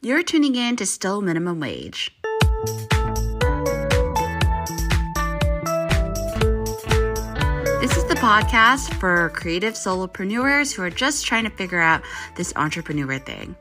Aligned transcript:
You're 0.00 0.22
tuning 0.22 0.54
in 0.54 0.76
to 0.76 0.86
Still 0.86 1.20
Minimum 1.20 1.58
Wage. 1.58 2.16
This 7.80 7.96
is 7.96 8.04
the 8.04 8.14
podcast 8.14 8.94
for 9.00 9.30
creative 9.30 9.74
solopreneurs 9.74 10.72
who 10.72 10.82
are 10.82 10.90
just 10.90 11.26
trying 11.26 11.42
to 11.42 11.50
figure 11.50 11.80
out 11.80 12.02
this 12.36 12.52
entrepreneur 12.54 13.18
thing. 13.18 13.56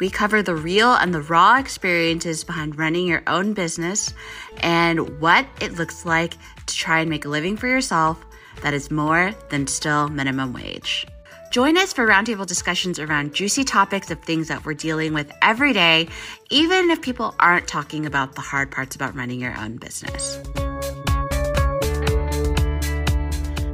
We 0.00 0.10
cover 0.10 0.42
the 0.42 0.54
real 0.54 0.92
and 0.92 1.14
the 1.14 1.22
raw 1.22 1.58
experiences 1.58 2.44
behind 2.44 2.76
running 2.76 3.06
your 3.06 3.22
own 3.26 3.54
business 3.54 4.12
and 4.58 5.18
what 5.18 5.46
it 5.62 5.78
looks 5.78 6.04
like 6.04 6.34
to 6.66 6.76
try 6.76 7.00
and 7.00 7.08
make 7.08 7.24
a 7.24 7.30
living 7.30 7.56
for 7.56 7.68
yourself 7.68 8.22
that 8.60 8.74
is 8.74 8.90
more 8.90 9.32
than 9.48 9.66
still 9.66 10.08
minimum 10.08 10.52
wage. 10.52 11.06
Join 11.54 11.78
us 11.78 11.92
for 11.92 12.04
roundtable 12.04 12.48
discussions 12.48 12.98
around 12.98 13.32
juicy 13.32 13.62
topics 13.62 14.10
of 14.10 14.20
things 14.20 14.48
that 14.48 14.64
we're 14.64 14.74
dealing 14.74 15.14
with 15.14 15.30
every 15.40 15.72
day, 15.72 16.08
even 16.50 16.90
if 16.90 17.00
people 17.00 17.32
aren't 17.38 17.68
talking 17.68 18.06
about 18.06 18.34
the 18.34 18.40
hard 18.40 18.72
parts 18.72 18.96
about 18.96 19.14
running 19.14 19.38
your 19.38 19.56
own 19.56 19.76
business. 19.76 20.40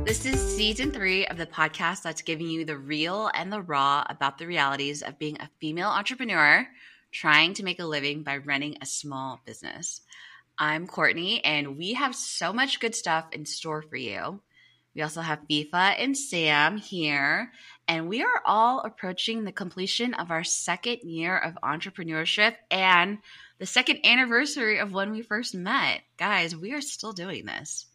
This 0.04 0.27
is 0.27 0.38
season 0.54 0.92
three 0.92 1.27
of 1.27 1.38
the 1.38 1.46
podcast 1.46 2.02
that's 2.02 2.20
giving 2.20 2.51
you 2.51 2.66
the 2.66 2.77
real 2.77 3.30
and 3.32 3.51
the 3.51 3.62
raw 3.62 4.04
about 4.10 4.37
the 4.37 4.46
realities 4.46 5.01
of 5.01 5.18
being 5.18 5.40
a 5.40 5.48
female 5.59 5.88
entrepreneur 5.88 6.68
trying 7.12 7.54
to 7.54 7.65
make 7.65 7.80
a 7.80 7.87
living 7.87 8.23
by 8.23 8.37
running 8.37 8.76
a 8.82 8.84
small 8.84 9.40
business. 9.46 10.02
I'm 10.59 10.87
Courtney, 10.87 11.42
and 11.42 11.78
we 11.78 11.95
have 11.95 12.15
so 12.15 12.52
much 12.52 12.78
good 12.78 12.95
stuff 12.95 13.28
in 13.32 13.46
store 13.46 13.80
for 13.80 13.96
you. 13.96 14.42
We 14.94 15.02
also 15.02 15.20
have 15.20 15.46
Fifa 15.48 15.94
and 15.98 16.16
Sam 16.16 16.76
here, 16.76 17.52
and 17.86 18.08
we 18.08 18.22
are 18.22 18.42
all 18.44 18.80
approaching 18.80 19.44
the 19.44 19.52
completion 19.52 20.14
of 20.14 20.30
our 20.30 20.42
second 20.42 20.98
year 21.02 21.38
of 21.38 21.58
entrepreneurship 21.62 22.56
and 22.70 23.18
the 23.58 23.66
second 23.66 24.04
anniversary 24.04 24.78
of 24.78 24.92
when 24.92 25.12
we 25.12 25.22
first 25.22 25.54
met. 25.54 26.00
Guys, 26.16 26.56
we 26.56 26.73
are 26.73 26.80
still 26.80 27.12
doing 27.12 27.46
this. 27.46 27.87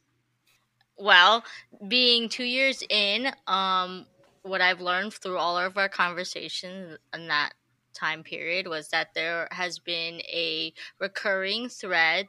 Well, 0.97 1.43
being 1.85 2.29
two 2.29 2.45
years 2.45 2.81
in, 2.89 3.29
um, 3.47 4.05
what 4.43 4.61
I've 4.61 4.79
learned 4.79 5.13
through 5.13 5.37
all 5.37 5.57
of 5.57 5.77
our 5.77 5.89
conversations 5.89 6.97
in 7.13 7.27
that 7.27 7.53
time 7.93 8.23
period 8.23 8.67
was 8.67 8.89
that 8.89 9.13
there 9.13 9.47
has 9.51 9.79
been 9.79 10.21
a 10.21 10.73
recurring 10.99 11.67
thread 11.67 12.27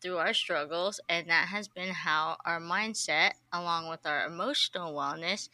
through 0.00 0.18
our 0.18 0.34
struggles, 0.34 1.00
and 1.08 1.28
that 1.28 1.48
has 1.48 1.68
been 1.68 1.90
how 1.90 2.36
our 2.44 2.60
mindset, 2.60 3.32
along 3.52 3.88
with 3.88 4.06
our 4.06 4.26
emotional 4.26 4.94
wellness, 4.94 5.48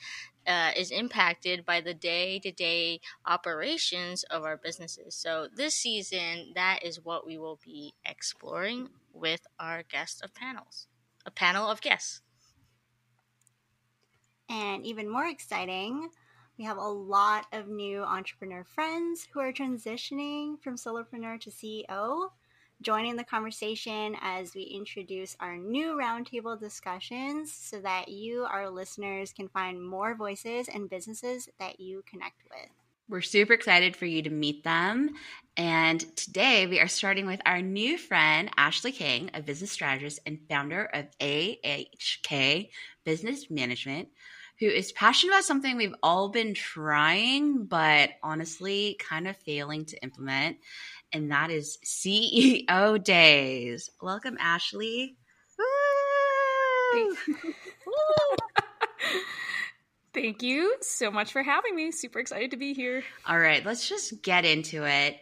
uh, 0.47 0.71
is 0.77 0.91
impacted 0.91 1.65
by 1.65 1.81
the 1.81 1.95
day 1.95 2.39
to 2.39 2.53
day 2.53 3.01
operations 3.27 4.23
of 4.25 4.45
our 4.45 4.57
businesses. 4.57 5.15
So, 5.15 5.49
this 5.55 5.75
season, 5.75 6.53
that 6.55 6.81
is 6.85 7.05
what 7.05 7.27
we 7.27 7.39
will 7.39 7.59
be 7.65 7.95
exploring 8.05 8.91
with 9.13 9.41
our 9.59 9.83
guest 9.83 10.23
of 10.23 10.35
panels 10.35 10.87
a 11.25 11.31
panel 11.31 11.69
of 11.69 11.81
guests. 11.81 12.21
And 14.49 14.87
even 14.87 15.11
more 15.11 15.27
exciting, 15.27 16.11
we 16.57 16.65
have 16.65 16.79
a 16.79 16.89
lot 16.89 17.47
of 17.53 17.69
new 17.69 18.03
entrepreneur 18.03 18.63
friends 18.63 19.29
who 19.33 19.41
are 19.41 19.53
transitioning 19.53 20.61
from 20.63 20.77
solopreneur 20.77 21.41
to 21.41 21.51
CEO 21.51 22.31
joining 22.83 23.17
the 23.17 23.25
conversation 23.25 24.17
as 24.21 24.55
we 24.55 24.63
introduce 24.63 25.37
our 25.41 25.57
new 25.57 25.97
roundtable 25.97 26.59
discussions 26.59 27.53
so 27.53 27.81
that 27.81 28.09
you, 28.09 28.45
our 28.45 28.71
listeners, 28.71 29.33
can 29.33 29.49
find 29.49 29.83
more 29.83 30.15
voices 30.15 30.69
and 30.69 30.91
businesses 30.91 31.49
that 31.59 31.81
you 31.81 32.03
connect 32.07 32.43
with. 32.51 32.71
We're 33.09 33.23
super 33.23 33.53
excited 33.53 33.95
for 33.95 34.05
you 34.05 34.23
to 34.23 34.31
meet 34.31 34.65
them. 34.65 35.11
And 35.57 36.01
today 36.17 36.67
we 36.67 36.81
are 36.81 36.89
starting 36.89 37.27
with 37.27 37.41
our 37.47 37.63
new 37.63 37.97
friend, 37.99 38.51
Ashley 38.57 38.93
Kang, 38.93 39.31
a 39.33 39.41
business 39.41 39.71
strategist 39.71 40.19
and 40.27 40.41
founder 40.49 40.85
of 40.93 41.07
AHK 41.21 42.69
Business 43.05 43.49
Management, 43.49 44.09
who 44.59 44.67
is 44.67 44.91
passionate 44.93 45.35
about 45.35 45.45
something 45.45 45.77
we've 45.77 45.95
all 46.03 46.31
been 46.31 46.53
trying, 46.53 47.65
but 47.67 48.11
honestly 48.23 48.97
kind 48.99 49.29
of 49.29 49.37
failing 49.37 49.85
to 49.85 50.03
implement 50.03 50.57
and 51.13 51.31
that 51.31 51.51
is 51.51 51.79
CEO 51.85 53.03
Days. 53.03 53.91
Welcome, 54.01 54.37
Ashley. 54.41 55.17
Thank 60.15 60.43
you 60.43 60.77
so 60.81 61.11
much 61.11 61.33
for 61.33 61.43
having 61.43 61.77
me. 61.77 61.93
Super 61.93 62.19
excited 62.19 62.51
to 62.53 62.57
be 62.57 62.73
here. 62.73 63.03
All 63.27 63.39
right, 63.39 63.65
let's 63.65 63.89
just 63.89 64.23
get 64.23 64.45
into 64.45 64.85
it. 64.85 65.19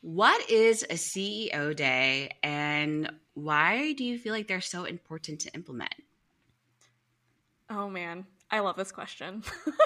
What 0.00 0.48
is 0.48 0.84
a 0.84 0.94
CEO 0.94 1.74
day 1.74 2.36
and 2.42 3.10
why 3.34 3.94
do 3.94 4.04
you 4.04 4.16
feel 4.18 4.32
like 4.32 4.46
they're 4.46 4.60
so 4.60 4.84
important 4.84 5.40
to 5.40 5.52
implement? 5.54 5.94
Oh 7.68 7.90
man, 7.90 8.26
I 8.50 8.60
love 8.60 8.76
this 8.76 8.92
question. 8.92 9.42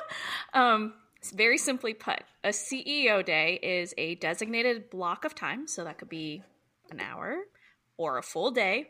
um, 0.54 0.94
very 1.30 1.58
simply 1.58 1.94
put, 1.94 2.20
a 2.42 2.48
CEO 2.48 3.24
day 3.24 3.58
is 3.62 3.94
a 3.96 4.16
designated 4.16 4.90
block 4.90 5.24
of 5.24 5.34
time, 5.34 5.68
so 5.68 5.84
that 5.84 5.98
could 5.98 6.08
be 6.08 6.42
an 6.90 7.00
hour 7.00 7.36
or 7.96 8.18
a 8.18 8.22
full 8.22 8.50
day 8.50 8.88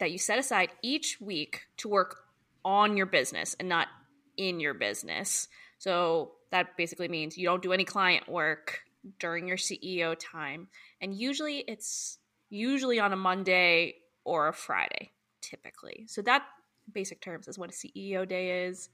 that 0.00 0.10
you 0.10 0.18
set 0.18 0.38
aside 0.38 0.70
each 0.82 1.18
week 1.20 1.66
to 1.78 1.88
work 1.88 2.16
on 2.64 2.96
your 2.96 3.06
business 3.06 3.54
and 3.58 3.68
not 3.68 3.88
in 4.36 4.60
your 4.60 4.74
business. 4.74 5.48
So 5.78 6.32
that 6.50 6.76
basically 6.76 7.08
means 7.08 7.36
you 7.36 7.46
don't 7.46 7.62
do 7.62 7.72
any 7.72 7.84
client 7.84 8.28
work 8.28 8.80
during 9.18 9.46
your 9.46 9.56
CEO 9.56 10.16
time. 10.18 10.68
And 11.00 11.14
usually 11.14 11.58
it's 11.66 12.18
usually 12.50 13.00
on 13.00 13.12
a 13.12 13.16
Monday 13.16 13.96
or 14.24 14.48
a 14.48 14.52
Friday, 14.52 15.12
typically. 15.40 16.06
So 16.08 16.22
that 16.22 16.44
basic 16.92 17.20
terms 17.20 17.48
is 17.48 17.58
what 17.58 17.70
a 17.70 17.72
CEO 17.72 18.26
day 18.26 18.66
is. 18.66 18.88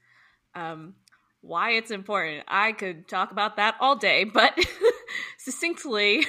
Um, 0.53 0.95
why 1.45 1.71
it's 1.71 1.91
important. 1.91 2.43
I 2.47 2.71
could 2.71 3.07
talk 3.07 3.31
about 3.31 3.57
that 3.57 3.75
all 3.79 3.95
day, 3.95 4.23
but 4.23 4.57
succinctly, 5.37 6.25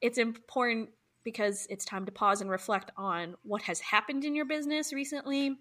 it's 0.00 0.18
important 0.18 0.90
because 1.24 1.66
it's 1.68 1.84
time 1.84 2.06
to 2.06 2.12
pause 2.12 2.40
and 2.40 2.50
reflect 2.50 2.90
on 2.96 3.34
what 3.42 3.62
has 3.62 3.80
happened 3.80 4.24
in 4.24 4.34
your 4.34 4.46
business 4.46 4.92
recently, 4.92 5.56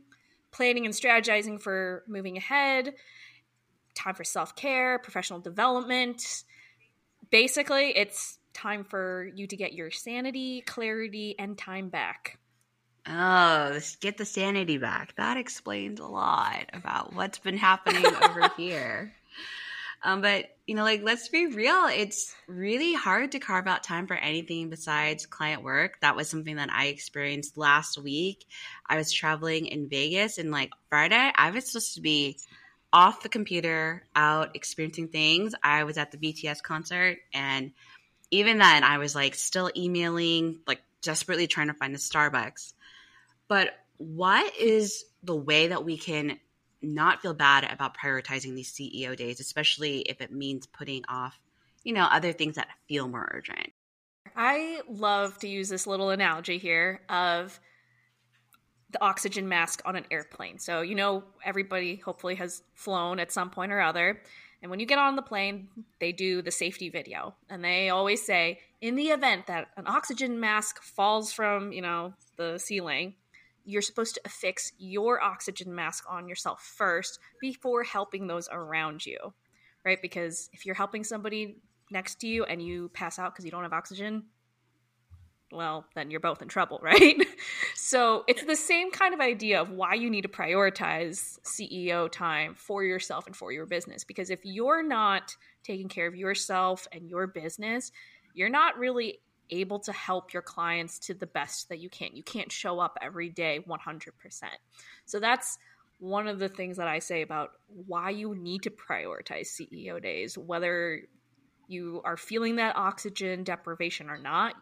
planning 0.52 0.86
and 0.86 0.94
strategizing 0.94 1.62
for 1.62 2.04
moving 2.08 2.38
ahead, 2.38 2.94
time 3.94 4.16
for 4.16 4.24
self 4.24 4.56
care, 4.56 5.00
professional 5.00 5.40
development. 5.40 6.44
Basically, 7.30 7.90
it's 7.98 8.40
time 8.54 8.86
for 8.86 9.30
you 9.36 9.48
to 9.48 9.58
get 9.58 9.74
your 9.74 9.92
sanity, 9.92 10.62
clarity, 10.62 11.36
and 11.38 11.58
time 11.58 11.90
back. 11.90 12.40
Oh, 13.10 13.80
get 14.02 14.18
the 14.18 14.26
sanity 14.26 14.78
back. 14.78 15.16
That 15.16 15.38
explains 15.38 16.00
a 16.00 16.08
lot 16.08 16.66
about 16.74 17.14
what's 17.14 17.40
been 17.40 17.58
happening 17.58 18.06
over 18.06 18.50
here. 18.58 19.14
Um, 20.04 20.22
but 20.22 20.56
you 20.68 20.76
know, 20.76 20.84
like 20.84 21.02
let's 21.04 21.30
be 21.30 21.48
real, 21.48 21.86
it's 21.86 22.36
really 22.48 22.94
hard 22.94 23.32
to 23.32 23.40
carve 23.40 23.68
out 23.68 23.84
time 23.84 24.08
for 24.08 24.16
anything 24.16 24.70
besides 24.70 25.26
client 25.26 25.64
work. 25.64 26.00
That 26.02 26.16
was 26.16 26.30
something 26.30 26.58
that 26.58 26.72
I 26.72 26.88
experienced 26.88 27.58
last 27.58 27.98
week. 27.98 28.46
I 28.88 28.98
was 28.98 29.12
traveling 29.12 29.66
in 29.66 29.90
Vegas 29.90 30.38
and 30.38 30.52
like 30.52 30.72
Friday, 30.90 31.32
I 31.34 31.52
was 31.52 31.72
supposed 31.72 31.96
to 31.96 32.02
be 32.02 32.38
off 32.94 33.24
the 33.24 33.30
computer, 33.30 34.04
out 34.16 34.56
experiencing 34.56 35.08
things. 35.08 35.56
I 35.64 35.84
was 35.86 35.98
at 35.98 36.12
the 36.12 36.18
BTS 36.18 36.62
concert 36.62 37.18
and 37.34 37.72
even 38.30 38.58
then 38.58 38.84
I 38.84 38.98
was 38.98 39.16
like 39.16 39.36
still 39.36 39.72
emailing, 39.76 40.60
like 40.68 40.82
desperately 41.02 41.48
trying 41.48 41.68
to 41.68 41.74
find 41.74 41.96
a 41.96 41.98
Starbucks. 41.98 42.74
But 43.48 43.70
what 43.98 44.56
is 44.58 45.06
the 45.24 45.36
way 45.36 45.68
that 45.68 45.84
we 45.84 45.98
can 45.98 46.40
not 46.82 47.22
feel 47.22 47.34
bad 47.34 47.68
about 47.72 47.98
prioritizing 47.98 48.56
these 48.56 48.72
CEO 48.72 49.16
days, 49.16 49.40
especially 49.40 50.00
if 50.02 50.22
it 50.22 50.32
means 50.32 50.68
putting 50.68 51.04
off, 51.10 51.40
you 51.84 51.94
know, 51.94 52.04
other 52.04 52.34
things 52.34 52.56
that 52.56 52.68
feel 52.88 53.08
more 53.08 53.30
urgent? 53.34 53.72
I 54.36 54.82
love 54.88 55.40
to 55.40 55.48
use 55.48 55.70
this 55.70 55.88
little 55.88 56.12
analogy 56.12 56.60
here 56.60 57.02
of 57.10 57.60
the 58.92 59.04
oxygen 59.04 59.50
mask 59.50 59.82
on 59.86 59.96
an 59.96 60.06
airplane. 60.12 60.60
So, 60.60 60.82
you 60.82 60.96
know, 60.96 61.24
everybody 61.44 61.96
hopefully 61.96 62.36
has 62.36 62.62
flown 62.74 63.20
at 63.20 63.32
some 63.32 63.50
point 63.50 63.72
or 63.72 63.82
other. 63.82 64.22
And 64.62 64.72
when 64.72 64.80
you 64.80 64.86
get 64.86 65.00
on 65.00 65.16
the 65.16 65.22
plane, 65.22 65.68
they 66.00 66.12
do 66.12 66.42
the 66.42 66.52
safety 66.52 66.90
video. 66.90 67.36
And 67.50 67.64
they 67.64 67.90
always 67.90 68.26
say, 68.26 68.60
in 68.82 68.96
the 68.96 69.08
event 69.08 69.48
that 69.48 69.68
an 69.76 69.86
oxygen 69.88 70.40
mask 70.40 70.82
falls 70.82 71.32
from, 71.32 71.72
you 71.72 71.82
know, 71.82 72.14
the 72.38 72.58
ceiling, 72.58 73.16
you're 73.68 73.82
supposed 73.82 74.16
to 74.16 74.22
affix 74.24 74.72
your 74.78 75.22
oxygen 75.22 75.76
mask 75.76 76.06
on 76.10 76.30
yourself 76.30 76.62
first 76.62 77.20
before 77.42 77.84
helping 77.84 78.26
those 78.26 78.48
around 78.50 79.06
you, 79.06 79.18
right? 79.84 80.02
Because 80.02 80.50
if 80.54 80.66
you're 80.66 80.74
helping 80.74 81.04
somebody 81.04 81.58
next 81.92 82.22
to 82.22 82.28
you 82.28 82.46
and 82.46 82.62
you 82.62 82.90
pass 82.94 83.20
out 83.20 83.34
because 83.34 83.44
you 83.44 83.52
don't 83.52 83.64
have 83.64 83.74
oxygen, 83.74 84.24
well, 85.52 85.86
then 85.96 86.12
you're 86.12 86.22
both 86.22 86.42
in 86.42 86.48
trouble, 86.48 86.80
right? 86.82 87.22
so 87.76 88.24
it's 88.30 88.44
the 88.46 88.56
same 88.56 88.90
kind 88.90 89.14
of 89.14 89.20
idea 89.20 89.62
of 89.62 89.70
why 89.70 89.96
you 89.96 90.10
need 90.10 90.22
to 90.22 90.30
prioritize 90.30 91.38
CEO 91.44 92.10
time 92.10 92.56
for 92.56 92.86
yourself 92.86 93.28
and 93.28 93.36
for 93.36 93.52
your 93.52 93.66
business. 93.66 94.06
Because 94.06 94.30
if 94.30 94.40
you're 94.46 94.82
not 94.84 95.36
taking 95.66 95.90
care 95.90 96.08
of 96.08 96.16
yourself 96.16 96.88
and 96.94 97.10
your 97.10 97.28
business, 97.28 97.92
you're 98.34 98.50
not 98.50 98.78
really 98.78 99.20
able 99.50 99.80
to 99.80 99.92
help 99.92 100.34
your 100.34 100.42
clients 100.42 101.00
to 101.00 101.14
the 101.14 101.28
best 101.28 101.70
that 101.70 101.80
you 101.80 101.90
can. 101.90 102.10
You 102.14 102.24
can't 102.24 102.52
show 102.52 102.80
up 102.80 102.98
every 103.02 103.30
day 103.30 103.60
100%. 103.68 104.12
So 105.06 105.20
that's 105.20 105.58
one 106.00 106.28
of 106.28 106.40
the 106.40 106.50
things 106.50 106.78
that 106.78 106.88
I 106.88 107.00
say 107.00 107.22
about 107.22 107.52
why 107.68 108.12
you 108.12 108.36
need 108.36 108.64
to 108.64 108.70
prioritize 108.70 109.48
CEO 109.48 110.02
days, 110.02 110.38
whether 110.38 111.02
you 111.68 112.02
are 112.06 112.18
feeling 112.18 112.58
that 112.58 112.76
oxygen 112.76 113.44
deprivation 113.44 114.10
or 114.10 114.18
not, 114.18 114.56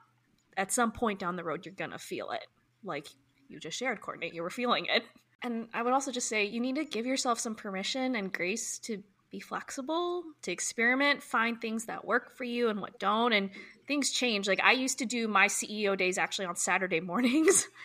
at 0.57 0.71
some 0.71 0.91
point 0.91 1.19
down 1.19 1.35
the 1.35 1.43
road, 1.43 1.65
you're 1.65 1.75
going 1.75 1.91
to 1.91 1.99
feel 1.99 2.31
it. 2.31 2.45
Like 2.83 3.07
you 3.47 3.59
just 3.59 3.77
shared, 3.77 4.01
Courtney, 4.01 4.31
you 4.33 4.43
were 4.43 4.49
feeling 4.49 4.85
it. 4.85 5.03
And 5.41 5.67
I 5.73 5.83
would 5.83 5.93
also 5.93 6.11
just 6.11 6.29
say 6.29 6.45
you 6.45 6.59
need 6.59 6.75
to 6.75 6.85
give 6.85 7.05
yourself 7.05 7.39
some 7.39 7.55
permission 7.55 8.15
and 8.15 8.31
grace 8.31 8.79
to 8.79 9.03
be 9.31 9.39
flexible, 9.39 10.23
to 10.43 10.51
experiment, 10.51 11.21
find 11.21 11.59
things 11.59 11.85
that 11.85 12.05
work 12.05 12.35
for 12.35 12.45
you 12.45 12.69
and 12.69 12.79
what 12.79 12.97
don't. 12.99 13.33
And 13.33 13.49
things 13.87 14.11
change. 14.11 14.47
Like 14.47 14.61
I 14.61 14.73
used 14.73 14.99
to 14.99 15.05
do 15.05 15.27
my 15.27 15.47
CEO 15.47 15.97
days 15.97 16.17
actually 16.17 16.45
on 16.45 16.55
Saturday 16.55 16.99
mornings. 16.99 17.67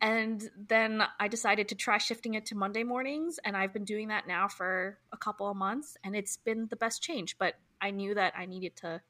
And 0.00 0.48
then 0.68 1.02
I 1.18 1.28
decided 1.28 1.68
to 1.68 1.74
try 1.74 1.98
shifting 1.98 2.34
it 2.34 2.46
to 2.46 2.54
Monday 2.54 2.84
mornings. 2.84 3.38
And 3.44 3.56
I've 3.56 3.72
been 3.72 3.84
doing 3.84 4.08
that 4.08 4.28
now 4.28 4.46
for 4.46 4.98
a 5.12 5.16
couple 5.16 5.50
of 5.50 5.56
months. 5.56 5.96
And 6.04 6.14
it's 6.14 6.36
been 6.36 6.68
the 6.68 6.76
best 6.76 7.02
change. 7.02 7.36
But 7.38 7.54
I 7.80 7.90
knew 7.90 8.14
that 8.14 8.34
I 8.36 8.46
needed 8.46 8.76
to 8.76 9.00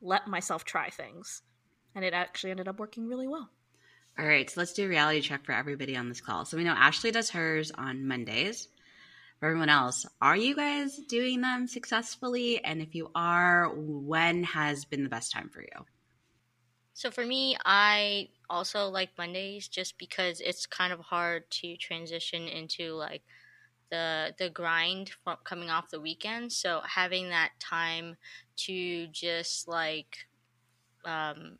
let 0.00 0.26
myself 0.26 0.64
try 0.64 0.88
things. 0.88 1.42
And 1.94 2.04
it 2.04 2.14
actually 2.14 2.52
ended 2.52 2.68
up 2.68 2.78
working 2.78 3.08
really 3.08 3.28
well. 3.28 3.50
All 4.18 4.26
right, 4.26 4.48
so 4.50 4.60
let's 4.60 4.72
do 4.72 4.84
a 4.84 4.88
reality 4.88 5.20
check 5.20 5.44
for 5.44 5.52
everybody 5.52 5.96
on 5.96 6.08
this 6.08 6.20
call. 6.20 6.44
So 6.44 6.56
we 6.56 6.64
know 6.64 6.72
Ashley 6.72 7.12
does 7.12 7.30
hers 7.30 7.70
on 7.70 8.08
Mondays. 8.08 8.68
For 9.38 9.46
everyone 9.46 9.68
else, 9.68 10.04
are 10.20 10.36
you 10.36 10.56
guys 10.56 10.96
doing 11.08 11.40
them 11.40 11.68
successfully? 11.68 12.62
And 12.64 12.82
if 12.82 12.94
you 12.94 13.10
are, 13.14 13.70
when 13.72 14.42
has 14.42 14.84
been 14.84 15.04
the 15.04 15.08
best 15.08 15.30
time 15.30 15.48
for 15.48 15.60
you? 15.60 15.86
So 16.94 17.12
for 17.12 17.24
me, 17.24 17.56
I 17.64 18.30
also 18.50 18.88
like 18.88 19.10
Mondays 19.16 19.68
just 19.68 19.96
because 19.98 20.40
it's 20.40 20.66
kind 20.66 20.92
of 20.92 20.98
hard 20.98 21.48
to 21.52 21.76
transition 21.76 22.48
into 22.48 22.94
like 22.94 23.22
the 23.90 24.34
the 24.38 24.50
grind 24.50 25.12
from 25.22 25.36
coming 25.44 25.70
off 25.70 25.90
the 25.90 26.00
weekend. 26.00 26.52
So 26.52 26.80
having 26.84 27.28
that 27.28 27.50
time 27.60 28.16
to 28.66 29.06
just 29.08 29.68
like 29.68 30.26
um, 31.04 31.58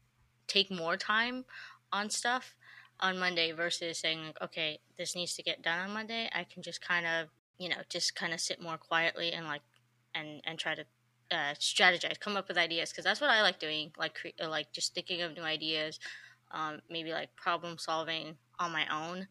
take 0.48 0.72
more 0.72 0.96
time 0.96 1.44
on 1.92 2.10
stuff 2.10 2.56
on 2.98 3.20
Monday 3.20 3.52
versus 3.52 4.00
saying 4.00 4.20
like, 4.26 4.42
okay, 4.42 4.80
this 4.96 5.14
needs 5.14 5.36
to 5.36 5.44
get 5.44 5.62
done 5.62 5.78
on 5.78 5.94
Monday. 5.94 6.28
I 6.34 6.44
can 6.44 6.64
just 6.64 6.80
kind 6.80 7.06
of 7.06 7.28
you 7.58 7.68
know 7.68 7.76
just 7.88 8.14
kind 8.14 8.32
of 8.32 8.40
sit 8.40 8.60
more 8.60 8.78
quietly 8.78 9.32
and 9.32 9.46
like 9.46 9.62
and 10.14 10.40
and 10.44 10.58
try 10.58 10.74
to 10.74 10.84
uh, 11.30 11.54
strategize, 11.54 12.18
come 12.18 12.36
up 12.36 12.48
with 12.48 12.56
ideas 12.56 12.90
because 12.90 13.04
that's 13.04 13.20
what 13.20 13.30
I 13.30 13.42
like 13.42 13.58
doing. 13.58 13.92
Like 13.98 14.14
cre- 14.14 14.42
uh, 14.42 14.48
like 14.48 14.72
just 14.72 14.94
thinking 14.94 15.22
of 15.22 15.34
new 15.34 15.42
ideas, 15.42 15.98
um, 16.50 16.80
maybe 16.88 17.12
like 17.12 17.34
problem 17.36 17.78
solving 17.78 18.38
on 18.58 18.72
my 18.72 18.86
own, 18.88 19.28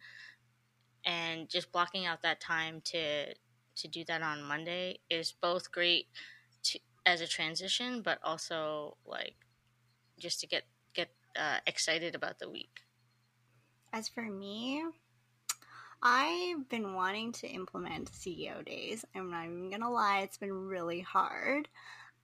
and 1.06 1.50
just 1.50 1.72
blocking 1.72 2.06
out 2.06 2.22
that 2.22 2.40
time 2.40 2.82
to 2.82 3.34
to 3.34 3.88
do 3.88 4.04
that 4.06 4.22
on 4.22 4.42
Monday 4.44 5.00
is 5.10 5.32
both 5.32 5.72
great 5.72 6.08
to 6.64 6.80
as 7.06 7.22
a 7.22 7.28
transition, 7.28 8.02
but 8.02 8.20
also 8.24 8.98
like 9.06 9.36
just 10.20 10.40
to 10.42 10.48
get 10.48 10.64
get 10.94 11.10
uh, 11.36 11.60
excited 11.68 12.16
about 12.16 12.40
the 12.40 12.50
week. 12.50 12.82
As 13.92 14.08
for 14.08 14.22
me, 14.24 14.82
I've 16.02 16.70
been 16.70 16.94
wanting 16.94 17.32
to 17.34 17.48
implement 17.48 18.12
CEO 18.12 18.64
days. 18.64 19.04
I'm 19.16 19.32
not 19.32 19.46
even 19.46 19.70
gonna 19.70 19.92
lie, 19.92 20.20
it's 20.20 20.38
been 20.38 20.54
really 20.54 21.02
hard. 21.02 21.68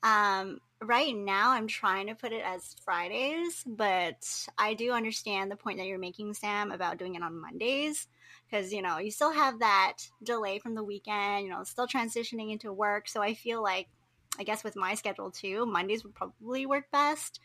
Um, 0.04 0.60
right 0.81 1.16
now, 1.16 1.52
I'm 1.52 1.68
trying 1.68 2.08
to 2.08 2.16
put 2.16 2.34
it 2.34 2.44
as 2.46 2.75
Fridays, 2.84 3.64
but 3.66 4.48
I 4.58 4.74
do 4.74 4.92
understand 4.92 5.50
the 5.50 5.56
point 5.56 5.78
that 5.78 5.88
you're 5.88 5.98
making, 5.98 6.34
Sam, 6.34 6.72
about 6.72 6.98
doing 6.98 7.16
it 7.16 7.24
on 7.24 7.40
Mondays 7.40 8.08
because 8.50 8.74
you 8.74 8.81
know 8.81 8.98
you 8.98 9.12
still 9.12 9.31
have 9.31 9.60
that 9.60 9.98
delay 10.22 10.60
from 10.60 10.75
the 10.75 10.84
weekend. 10.84 11.46
You 11.46 11.52
know, 11.52 11.64
still 11.64 11.88
transitioning 11.88 12.52
into 12.52 12.72
work, 12.72 13.08
so 13.08 13.22
I 13.22 13.34
feel 13.34 13.64
like 13.64 13.88
I 14.38 14.44
guess 14.44 14.64
with 14.64 14.75
my 14.75 14.96
schedule 14.96 15.31
too, 15.31 15.66
Mondays 15.66 16.04
would 16.04 16.16
probably 16.16 16.66
work 16.66 16.92
best. 16.92 17.40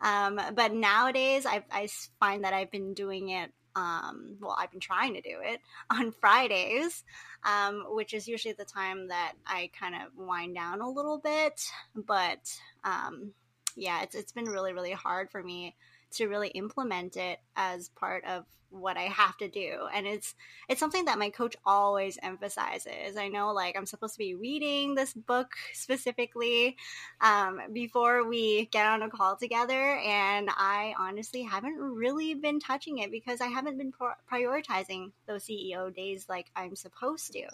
Um, 0.00 0.40
but 0.54 0.72
nowadays, 0.72 1.46
I, 1.46 1.62
I 1.70 1.88
find 2.18 2.44
that 2.44 2.54
I've 2.54 2.70
been 2.70 2.94
doing 2.94 3.28
it 3.28 3.52
um, 3.76 4.36
well, 4.40 4.56
I've 4.58 4.70
been 4.70 4.80
trying 4.80 5.14
to 5.14 5.20
do 5.20 5.38
it 5.42 5.60
on 5.90 6.12
Fridays, 6.12 7.04
um, 7.44 7.84
which 7.88 8.14
is 8.14 8.28
usually 8.28 8.54
the 8.54 8.64
time 8.64 9.08
that 9.08 9.34
I 9.46 9.70
kind 9.78 9.94
of 9.94 10.16
wind 10.16 10.54
down 10.54 10.80
a 10.80 10.90
little 10.90 11.18
bit. 11.18 11.62
But 11.94 12.52
um, 12.84 13.32
yeah, 13.76 14.02
it's, 14.02 14.14
it's 14.14 14.32
been 14.32 14.46
really, 14.46 14.72
really 14.72 14.92
hard 14.92 15.30
for 15.30 15.42
me 15.42 15.76
to 16.12 16.26
really 16.26 16.48
implement 16.48 17.16
it 17.16 17.38
as 17.56 17.88
part 17.88 18.24
of 18.24 18.44
what 18.70 18.96
I 18.96 19.02
have 19.02 19.36
to 19.38 19.48
do. 19.48 19.88
And 19.92 20.06
it's 20.06 20.34
it's 20.68 20.80
something 20.80 21.06
that 21.06 21.18
my 21.18 21.30
coach 21.30 21.56
always 21.64 22.18
emphasizes. 22.22 23.16
I 23.16 23.28
know 23.28 23.52
like 23.52 23.76
I'm 23.76 23.86
supposed 23.86 24.14
to 24.14 24.18
be 24.18 24.34
reading 24.34 24.94
this 24.94 25.12
book 25.12 25.52
specifically 25.72 26.76
um, 27.20 27.60
before 27.72 28.26
we 28.26 28.66
get 28.66 28.86
on 28.86 29.02
a 29.02 29.10
call 29.10 29.36
together 29.36 29.98
and 29.98 30.48
I 30.50 30.94
honestly 30.98 31.42
haven't 31.42 31.76
really 31.76 32.34
been 32.34 32.60
touching 32.60 32.98
it 32.98 33.10
because 33.10 33.40
I 33.40 33.46
haven't 33.46 33.78
been 33.78 33.92
pro- 33.92 34.12
prioritizing 34.30 35.12
those 35.26 35.44
CEO 35.44 35.94
days 35.94 36.26
like 36.28 36.46
I'm 36.54 36.76
supposed 36.76 37.32
to. 37.32 37.46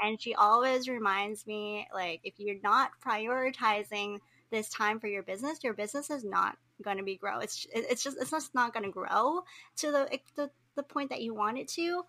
And 0.00 0.20
she 0.20 0.34
always 0.34 0.88
reminds 0.88 1.46
me 1.46 1.86
like 1.92 2.20
if 2.24 2.34
you're 2.38 2.56
not 2.62 2.92
prioritizing 3.04 4.18
this 4.50 4.68
time 4.68 5.00
for 5.00 5.06
your 5.06 5.22
business, 5.22 5.58
your 5.62 5.74
business 5.74 6.10
is 6.10 6.24
not 6.24 6.56
going 6.82 6.98
to 6.98 7.02
be 7.02 7.16
grow. 7.16 7.38
It's 7.38 7.66
it's 7.72 8.02
just 8.02 8.18
it's 8.20 8.30
just 8.30 8.54
not 8.54 8.72
going 8.72 8.84
to 8.84 8.90
grow 8.90 9.42
to 9.76 9.92
the, 9.92 10.18
the 10.36 10.50
the 10.74 10.82
point 10.82 11.10
that 11.10 11.22
you 11.22 11.34
want 11.34 11.58
it 11.58 11.68
to. 11.68 12.02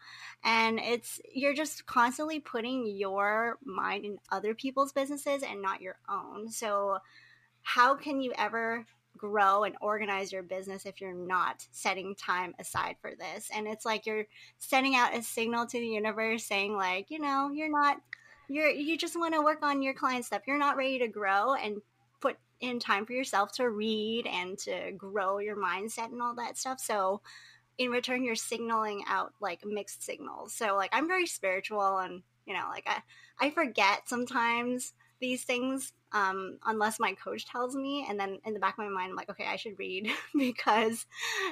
And 0.44 0.80
it's 0.80 1.20
you're 1.34 1.54
just 1.54 1.86
constantly 1.86 2.40
putting 2.40 2.88
your 2.88 3.58
mind 3.64 4.06
in 4.06 4.18
other 4.32 4.54
people's 4.54 4.94
businesses 4.94 5.44
and 5.44 5.62
not 5.62 5.82
your 5.82 5.98
own. 6.10 6.50
So 6.50 7.00
how 7.62 7.96
can 7.96 8.22
you 8.22 8.34
ever 8.38 8.86
grow 9.16 9.64
and 9.64 9.76
organize 9.80 10.32
your 10.32 10.44
business 10.44 10.86
if 10.86 11.00
you're 11.00 11.14
not 11.14 11.66
setting 11.72 12.16
time 12.16 12.54
aside 12.60 12.96
for 13.02 13.12
this? 13.16 13.50
And 13.54 13.68
it's 13.68 13.86
like 13.86 14.06
you're 14.06 14.26
sending 14.58 14.96
out 14.96 15.16
a 15.16 15.22
signal 15.22 15.66
to 15.68 15.80
the 15.80 15.88
universe 15.88 16.46
saying 16.46 16.76
like 16.76 17.10
you 17.10 17.20
know 17.20 17.52
you're 17.54 17.72
not 17.72 17.98
you're 18.50 18.70
you 18.70 18.98
just 18.98 19.18
want 19.18 19.34
to 19.34 19.42
work 19.42 19.64
on 19.64 19.82
your 19.82 19.94
client 19.94 20.26
stuff. 20.26 20.44
You're 20.48 20.58
not 20.58 20.78
ready 20.78 21.00
to 21.00 21.08
grow 21.08 21.54
and 21.54 21.82
in 22.64 22.80
time 22.80 23.06
for 23.06 23.14
yourself 23.14 23.52
to 23.54 23.70
read 23.70 24.26
and 24.26 24.58
to 24.60 24.92
grow 24.98 25.40
your 25.40 25.58
mindset 25.58 26.12
and 26.12 26.22
all 26.22 26.36
that 26.36 26.58
stuff. 26.58 26.80
So 26.80 27.22
in 27.78 27.90
return 27.90 28.24
you're 28.24 28.36
signaling 28.36 29.04
out 29.08 29.34
like 29.40 29.66
mixed 29.66 30.04
signals. 30.04 30.54
So 30.54 30.76
like 30.76 30.92
I'm 30.94 31.08
very 31.08 31.28
spiritual 31.28 31.98
and 31.98 32.24
you 32.46 32.54
know 32.54 32.66
like 32.70 32.88
I 32.88 33.02
I 33.40 33.50
forget 33.50 34.08
sometimes 34.08 34.94
these 35.20 35.44
things 35.44 35.94
um, 36.12 36.58
unless 36.66 37.00
my 37.00 37.14
coach 37.14 37.46
tells 37.46 37.76
me 37.76 38.06
and 38.08 38.20
then 38.20 38.40
in 38.46 38.54
the 38.54 38.60
back 38.60 38.78
of 38.78 38.84
my 38.84 38.90
mind 38.90 39.12
i'm 39.12 39.16
like 39.16 39.30
okay 39.30 39.46
i 39.48 39.56
should 39.56 39.80
read 39.80 40.12
because 40.38 41.06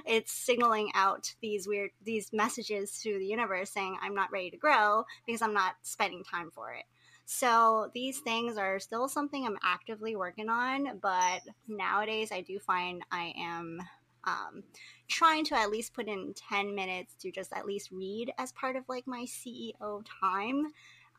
it's 0.05 0.31
signaling 0.31 0.91
out 0.93 1.33
these 1.41 1.67
weird 1.67 1.91
these 2.03 2.31
messages 2.31 2.99
to 3.01 3.17
the 3.17 3.25
universe 3.25 3.71
saying 3.71 3.97
i'm 4.01 4.13
not 4.13 4.31
ready 4.31 4.51
to 4.51 4.57
grow 4.57 5.03
because 5.25 5.41
i'm 5.41 5.53
not 5.53 5.75
spending 5.81 6.23
time 6.23 6.51
for 6.51 6.73
it 6.73 6.83
so 7.25 7.89
these 7.93 8.19
things 8.19 8.57
are 8.57 8.79
still 8.79 9.07
something 9.07 9.45
I'm 9.45 9.57
actively 9.63 10.15
working 10.15 10.49
on, 10.49 10.99
but 11.01 11.41
nowadays 11.67 12.31
I 12.31 12.41
do 12.41 12.59
find 12.59 13.03
I 13.11 13.33
am 13.37 13.81
um, 14.25 14.63
trying 15.07 15.45
to 15.45 15.57
at 15.57 15.69
least 15.71 15.93
put 15.93 16.07
in 16.07 16.33
10 16.49 16.75
minutes 16.75 17.15
to 17.21 17.31
just 17.31 17.53
at 17.53 17.65
least 17.65 17.91
read 17.91 18.31
as 18.37 18.51
part 18.51 18.75
of 18.75 18.83
like 18.87 19.07
my 19.07 19.25
CEO 19.25 20.03
time 20.21 20.67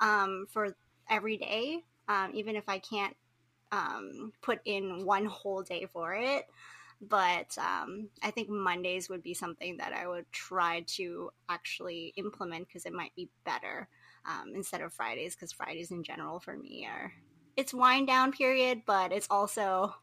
um, 0.00 0.47
for 0.50 0.76
every 1.11 1.37
day, 1.37 1.85
um, 2.09 2.30
even 2.35 2.56
if 2.56 2.68
I 2.68 2.78
can't 2.78 3.16
um, 3.71 4.32
put 4.42 4.61
in 4.64 5.04
one 5.04 5.25
whole 5.25 5.62
day 5.62 5.87
for 5.92 6.14
it. 6.14 6.47
But 7.00 7.56
um, 7.59 8.09
I 8.23 8.30
think 8.30 8.49
Mondays 8.49 9.09
would 9.09 9.23
be 9.23 9.35
something 9.35 9.76
that 9.78 9.92
I 9.92 10.06
would 10.06 10.30
try 10.30 10.85
to 10.88 11.30
actually 11.49 12.12
implement 12.16 12.68
because 12.68 12.87
it 12.87 12.92
might 12.92 13.14
be 13.16 13.28
better 13.44 13.88
um, 14.26 14.52
instead 14.55 14.81
of 14.81 14.93
Fridays 14.93 15.35
because 15.35 15.52
Fridays 15.52 15.91
in 15.91 16.02
general 16.05 16.41
for 16.41 16.57
me 16.57 16.87
are 16.87 17.12
it's 17.57 17.75
wind 17.75 18.07
down 18.07 18.33
period, 18.33 18.83
but 18.87 19.12
it's 19.12 19.26
also 19.31 19.95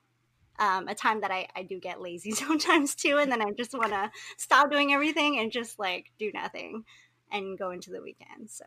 um, 0.59 0.87
a 0.87 0.95
time 0.95 1.21
that 1.21 1.31
I, 1.31 1.47
I 1.55 1.63
do 1.63 1.79
get 1.79 2.01
lazy 2.01 2.31
sometimes 2.31 2.95
too, 2.95 3.17
and 3.17 3.31
then 3.31 3.41
I 3.41 3.51
just 3.51 3.73
want 3.73 3.91
to 3.91 4.11
stop 4.37 4.71
doing 4.71 4.93
everything 4.93 5.39
and 5.39 5.51
just 5.51 5.79
like 5.79 6.07
do 6.19 6.31
nothing 6.33 6.83
and 7.31 7.57
go 7.57 7.71
into 7.71 7.91
the 7.91 8.01
weekend. 8.01 8.49
So 8.49 8.65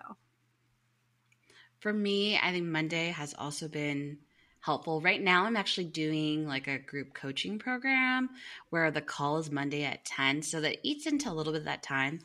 for 1.81 1.93
me, 1.93 2.39
I 2.39 2.53
think 2.53 2.67
Monday 2.67 3.09
has 3.09 3.35
also 3.37 3.69
been 3.69 4.19
helpful. 4.61 5.01
Right 5.01 5.21
now, 5.21 5.45
I'm 5.45 5.57
actually 5.57 5.87
doing 5.87 6.47
like 6.47 6.69
a 6.69 6.79
group 6.79 7.13
coaching 7.13 7.59
program 7.59 8.31
where 8.71 8.91
the 8.91 9.01
call 9.01 9.39
is 9.39 9.51
Monday 9.51 9.85
at 9.85 10.05
10. 10.05 10.43
So 10.43 10.61
that 10.61 10.79
eats 10.85 11.07
into 11.07 11.31
a 11.31 11.35
little 11.35 11.53
bit 11.53 11.61
of 11.61 11.67
that 11.67 11.83
time. 11.83 12.21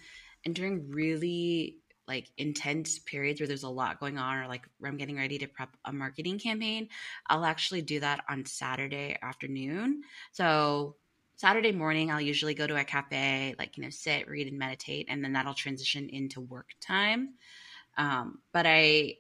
And 0.45 0.53
during 0.53 0.91
really 0.91 1.77
like 2.07 2.29
intense 2.37 2.99
periods 2.99 3.39
where 3.39 3.47
there's 3.47 3.63
a 3.63 3.69
lot 3.69 3.99
going 3.99 4.17
on 4.17 4.37
or 4.37 4.47
like 4.47 4.67
I'm 4.83 4.97
getting 4.97 5.17
ready 5.17 5.37
to 5.39 5.47
prep 5.47 5.75
a 5.85 5.91
marketing 5.91 6.39
campaign, 6.39 6.89
I'll 7.27 7.45
actually 7.45 7.81
do 7.81 7.99
that 7.99 8.23
on 8.29 8.45
Saturday 8.45 9.17
afternoon. 9.21 10.03
So 10.31 10.95
Saturday 11.35 11.71
morning, 11.71 12.11
I'll 12.11 12.19
usually 12.19 12.55
go 12.55 12.65
to 12.65 12.75
a 12.75 12.83
cafe, 12.83 13.53
like, 13.59 13.77
you 13.77 13.83
know, 13.83 13.91
sit, 13.91 14.27
read, 14.27 14.47
and 14.47 14.57
meditate, 14.57 15.05
and 15.07 15.23
then 15.23 15.33
that'll 15.33 15.53
transition 15.53 16.09
into 16.09 16.41
work 16.41 16.69
time. 16.81 17.35
Um, 17.95 18.39
but 18.51 18.65
I 18.65 19.17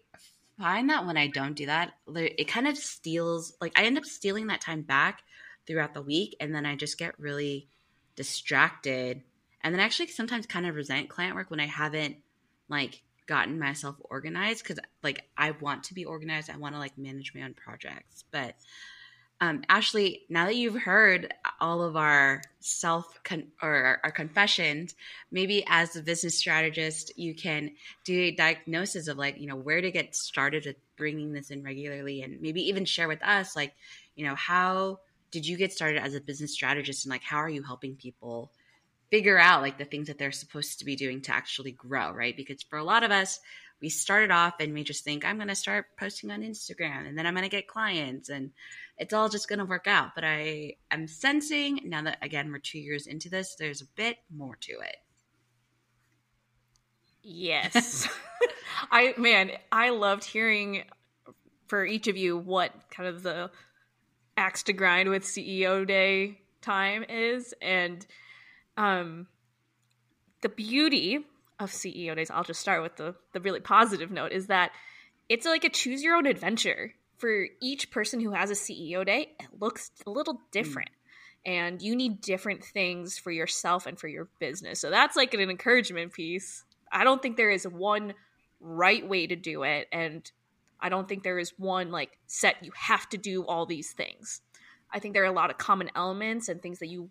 find 0.57 0.89
that 0.89 1.05
when 1.05 1.15
I 1.15 1.27
don't 1.27 1.55
do 1.55 1.67
that, 1.67 1.93
it 2.07 2.47
kind 2.47 2.67
of 2.67 2.75
steals, 2.75 3.53
like, 3.61 3.77
I 3.77 3.83
end 3.83 3.99
up 3.99 4.05
stealing 4.05 4.47
that 4.47 4.61
time 4.61 4.81
back 4.81 5.21
throughout 5.67 5.93
the 5.93 6.01
week, 6.01 6.35
and 6.39 6.55
then 6.55 6.65
I 6.65 6.75
just 6.75 6.97
get 6.97 7.19
really 7.19 7.69
distracted. 8.15 9.21
And 9.61 9.73
then 9.73 9.79
actually 9.79 10.07
sometimes 10.07 10.47
kind 10.47 10.65
of 10.65 10.73
resent 10.73 11.09
client 11.09 11.35
work 11.35 11.51
when 11.51 11.59
I 11.59 11.67
haven't 11.67 12.17
like 12.69 13.01
gotten 13.27 13.59
myself 13.59 13.95
organized 14.09 14.63
because 14.63 14.79
like 15.03 15.23
I 15.37 15.51
want 15.51 15.83
to 15.85 15.93
be 15.93 16.05
organized. 16.05 16.49
I 16.49 16.57
want 16.57 16.75
to 16.75 16.79
like 16.79 16.97
manage 16.97 17.33
my 17.35 17.41
own 17.43 17.53
projects. 17.53 18.23
But 18.31 18.55
um, 19.39 19.61
Ashley, 19.69 20.23
now 20.29 20.45
that 20.45 20.55
you've 20.55 20.81
heard 20.81 21.31
all 21.61 21.83
of 21.83 21.95
our 21.95 22.41
self 22.59 23.19
con- 23.23 23.51
or 23.61 23.99
our 24.03 24.11
confessions, 24.11 24.95
maybe 25.31 25.63
as 25.67 25.95
a 25.95 26.01
business 26.01 26.35
strategist, 26.35 27.17
you 27.19 27.35
can 27.35 27.71
do 28.03 28.19
a 28.19 28.31
diagnosis 28.31 29.07
of 29.07 29.17
like 29.17 29.39
you 29.39 29.45
know 29.45 29.55
where 29.55 29.81
to 29.81 29.91
get 29.91 30.15
started 30.15 30.65
with 30.65 30.77
bringing 30.95 31.33
this 31.33 31.51
in 31.51 31.63
regularly, 31.63 32.23
and 32.23 32.41
maybe 32.41 32.67
even 32.67 32.85
share 32.85 33.07
with 33.07 33.21
us 33.21 33.55
like 33.55 33.73
you 34.15 34.25
know 34.25 34.33
how 34.33 34.99
did 35.29 35.45
you 35.45 35.55
get 35.55 35.71
started 35.71 36.01
as 36.01 36.15
a 36.15 36.21
business 36.21 36.53
strategist, 36.53 37.05
and 37.05 37.11
like 37.11 37.23
how 37.23 37.37
are 37.37 37.49
you 37.49 37.61
helping 37.61 37.95
people 37.95 38.51
figure 39.09 39.37
out 39.37 39.61
like 39.61 39.77
the 39.77 39.85
things 39.85 40.07
that 40.07 40.17
they're 40.17 40.31
supposed 40.31 40.79
to 40.79 40.85
be 40.85 40.95
doing 40.95 41.21
to 41.21 41.33
actually 41.33 41.71
grow, 41.71 42.11
right? 42.11 42.35
Because 42.35 42.63
for 42.63 42.77
a 42.77 42.83
lot 42.83 43.03
of 43.03 43.11
us, 43.11 43.39
we 43.81 43.89
started 43.89 44.31
off 44.31 44.55
and 44.59 44.73
we 44.73 44.83
just 44.83 45.03
think 45.03 45.23
I'm 45.23 45.37
going 45.37 45.47
to 45.49 45.55
start 45.55 45.85
posting 45.99 46.31
on 46.31 46.41
Instagram 46.41 47.07
and 47.07 47.17
then 47.17 47.25
I'm 47.25 47.33
going 47.33 47.43
to 47.43 47.49
get 47.49 47.67
clients 47.67 48.29
and 48.29 48.51
it's 48.97 49.13
all 49.13 49.29
just 49.29 49.47
going 49.47 49.59
to 49.59 49.65
work 49.65 49.87
out. 49.87 50.15
But 50.15 50.23
I 50.23 50.73
am 50.89 51.07
sensing 51.07 51.81
now 51.85 52.01
that 52.03 52.17
again 52.21 52.51
we're 52.51 52.59
2 52.59 52.79
years 52.79 53.07
into 53.07 53.29
this, 53.29 53.55
there's 53.55 53.81
a 53.81 53.87
bit 53.95 54.17
more 54.35 54.55
to 54.61 54.73
it. 54.73 54.97
Yes. 57.21 58.07
I 58.91 59.13
man, 59.17 59.51
I 59.71 59.89
loved 59.89 60.23
hearing 60.23 60.83
for 61.67 61.85
each 61.85 62.07
of 62.07 62.17
you 62.17 62.37
what 62.37 62.73
kind 62.89 63.09
of 63.09 63.23
the 63.23 63.51
axe 64.37 64.63
to 64.63 64.73
grind 64.73 65.09
with 65.09 65.23
CEO 65.23 65.85
day 65.85 66.39
time 66.61 67.03
is 67.07 67.53
and 67.61 68.05
um, 68.77 69.27
the 70.41 70.49
beauty 70.49 71.25
of 71.59 71.71
CEO 71.71 72.15
days, 72.15 72.29
I'll 72.31 72.43
just 72.43 72.61
start 72.61 72.83
with 72.83 72.95
the, 72.95 73.15
the 73.33 73.41
really 73.41 73.59
positive 73.59 74.11
note, 74.11 74.31
is 74.31 74.47
that 74.47 74.71
it's 75.27 75.45
like 75.45 75.63
a 75.63 75.69
choose 75.69 76.03
your 76.03 76.15
own 76.15 76.25
adventure. 76.25 76.93
For 77.17 77.47
each 77.61 77.89
person 77.89 78.19
who 78.19 78.31
has 78.31 78.51
a 78.51 78.53
CEO 78.53 79.03
day, 79.03 79.31
it 79.39 79.47
looks 79.59 79.91
a 80.05 80.11
little 80.11 80.35
hmm. 80.35 80.43
different. 80.51 80.89
Mm. 80.89 80.93
And 81.51 81.81
you 81.81 81.95
need 81.95 82.21
different 82.21 82.63
things 82.63 83.17
for 83.17 83.31
yourself 83.31 83.85
and 83.85 83.97
for 83.97 84.07
your 84.07 84.27
business. 84.37 84.81
So 84.81 84.89
that's 84.89 85.15
like 85.15 85.33
an 85.33 85.39
encouragement 85.39 86.13
piece. 86.13 86.65
I 86.91 87.03
don't 87.03 87.21
think 87.21 87.37
there 87.37 87.49
is 87.49 87.65
one 87.65 88.13
right 88.59 89.07
way 89.07 89.27
to 89.27 89.35
do 89.35 89.63
it. 89.63 89.87
And 89.91 90.29
I 90.79 90.89
don't 90.89 91.07
think 91.07 91.23
there 91.23 91.39
is 91.39 91.53
one 91.57 91.89
like 91.89 92.17
set, 92.27 92.63
you 92.63 92.71
have 92.75 93.07
to 93.09 93.17
do 93.17 93.45
all 93.45 93.65
these 93.65 93.91
things. 93.91 94.41
I 94.91 94.99
think 94.99 95.13
there 95.13 95.23
are 95.23 95.27
a 95.27 95.31
lot 95.31 95.49
of 95.49 95.57
common 95.57 95.89
elements 95.95 96.49
and 96.49 96.61
things 96.61 96.79
that 96.79 96.87
you 96.87 97.09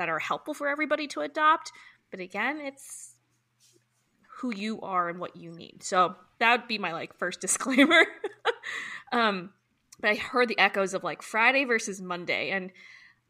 that 0.00 0.08
are 0.08 0.18
helpful 0.18 0.54
for 0.54 0.66
everybody 0.66 1.06
to 1.06 1.20
adopt. 1.20 1.72
But 2.10 2.20
again, 2.20 2.58
it's 2.58 3.12
who 4.38 4.50
you 4.50 4.80
are 4.80 5.10
and 5.10 5.20
what 5.20 5.36
you 5.36 5.52
need. 5.52 5.82
So 5.82 6.16
that 6.38 6.52
would 6.52 6.68
be 6.68 6.78
my 6.78 6.94
like 6.94 7.18
first 7.18 7.38
disclaimer. 7.42 8.06
um, 9.12 9.50
but 10.00 10.12
I 10.12 10.14
heard 10.14 10.48
the 10.48 10.58
echoes 10.58 10.94
of 10.94 11.04
like 11.04 11.20
Friday 11.20 11.66
versus 11.66 12.00
Monday 12.00 12.48
and 12.48 12.72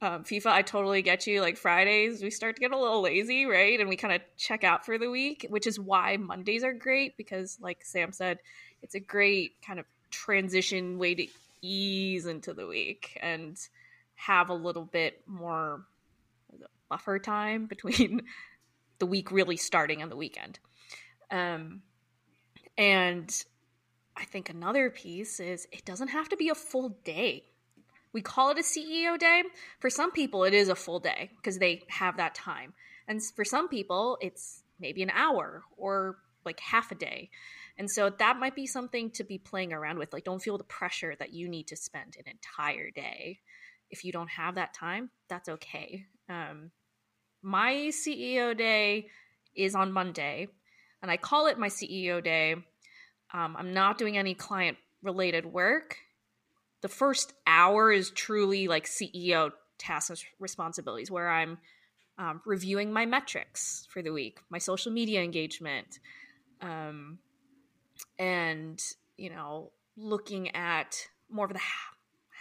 um, 0.00 0.22
Fifa. 0.22 0.46
I 0.46 0.62
totally 0.62 1.02
get 1.02 1.26
you. 1.26 1.40
Like 1.40 1.56
Fridays, 1.56 2.22
we 2.22 2.30
start 2.30 2.54
to 2.54 2.60
get 2.60 2.70
a 2.70 2.78
little 2.78 3.02
lazy, 3.02 3.46
right? 3.46 3.80
And 3.80 3.88
we 3.88 3.96
kind 3.96 4.14
of 4.14 4.20
check 4.36 4.62
out 4.62 4.86
for 4.86 4.96
the 4.96 5.10
week, 5.10 5.46
which 5.50 5.66
is 5.66 5.80
why 5.80 6.18
Mondays 6.18 6.62
are 6.62 6.72
great 6.72 7.16
because, 7.16 7.58
like 7.60 7.84
Sam 7.84 8.12
said, 8.12 8.38
it's 8.80 8.94
a 8.94 9.00
great 9.00 9.54
kind 9.66 9.80
of 9.80 9.86
transition 10.12 10.98
way 10.98 11.16
to 11.16 11.26
ease 11.62 12.26
into 12.26 12.54
the 12.54 12.68
week 12.68 13.18
and 13.20 13.58
have 14.14 14.50
a 14.50 14.54
little 14.54 14.84
bit 14.84 15.20
more 15.26 15.84
buffer 16.90 17.18
time 17.18 17.66
between 17.66 18.22
the 18.98 19.06
week 19.06 19.30
really 19.30 19.56
starting 19.56 20.02
and 20.02 20.10
the 20.10 20.16
weekend. 20.16 20.58
Um, 21.30 21.82
and 22.76 23.30
I 24.16 24.24
think 24.24 24.50
another 24.50 24.90
piece 24.90 25.40
is 25.40 25.66
it 25.72 25.84
doesn't 25.84 26.08
have 26.08 26.28
to 26.28 26.36
be 26.36 26.50
a 26.50 26.54
full 26.54 26.90
day. 27.04 27.44
We 28.12 28.22
call 28.22 28.50
it 28.50 28.58
a 28.58 28.62
CEO 28.62 29.18
day. 29.18 29.44
For 29.78 29.88
some 29.88 30.10
people, 30.10 30.44
it 30.44 30.52
is 30.52 30.68
a 30.68 30.74
full 30.74 31.00
day 31.00 31.30
because 31.36 31.58
they 31.58 31.82
have 31.88 32.16
that 32.16 32.34
time. 32.34 32.74
And 33.06 33.20
for 33.34 33.44
some 33.44 33.68
people, 33.68 34.18
it's 34.20 34.62
maybe 34.78 35.02
an 35.02 35.10
hour 35.10 35.62
or 35.76 36.18
like 36.44 36.60
half 36.60 36.90
a 36.90 36.94
day. 36.94 37.30
And 37.78 37.90
so 37.90 38.10
that 38.10 38.38
might 38.38 38.54
be 38.54 38.66
something 38.66 39.10
to 39.12 39.24
be 39.24 39.38
playing 39.38 39.72
around 39.72 39.98
with. 39.98 40.12
Like, 40.12 40.24
don't 40.24 40.42
feel 40.42 40.58
the 40.58 40.64
pressure 40.64 41.14
that 41.18 41.32
you 41.32 41.48
need 41.48 41.68
to 41.68 41.76
spend 41.76 42.16
an 42.18 42.30
entire 42.30 42.90
day. 42.90 43.40
If 43.90 44.04
you 44.04 44.12
don't 44.12 44.28
have 44.30 44.56
that 44.56 44.74
time, 44.74 45.10
that's 45.28 45.48
okay. 45.48 46.06
Um, 46.28 46.72
my 47.42 47.90
CEO 47.90 48.56
day 48.56 49.08
is 49.54 49.74
on 49.74 49.92
Monday, 49.92 50.48
and 51.02 51.10
I 51.10 51.16
call 51.16 51.46
it 51.46 51.58
my 51.58 51.68
CEO 51.68 52.22
day. 52.22 52.56
Um, 53.32 53.56
I'm 53.56 53.72
not 53.72 53.98
doing 53.98 54.18
any 54.18 54.34
client 54.34 54.76
related 55.02 55.46
work. 55.46 55.96
The 56.82 56.88
first 56.88 57.32
hour 57.46 57.92
is 57.92 58.10
truly 58.10 58.68
like 58.68 58.86
CEO 58.86 59.52
tasks 59.78 60.24
responsibilities, 60.38 61.10
where 61.10 61.30
I'm 61.30 61.58
um, 62.18 62.42
reviewing 62.44 62.92
my 62.92 63.06
metrics 63.06 63.86
for 63.90 64.02
the 64.02 64.12
week, 64.12 64.40
my 64.50 64.58
social 64.58 64.92
media 64.92 65.22
engagement, 65.22 65.98
um, 66.60 67.18
and 68.18 68.80
you 69.16 69.30
know, 69.30 69.70
looking 69.96 70.54
at 70.56 70.96
more 71.30 71.44
of 71.44 71.52
the 71.52 71.60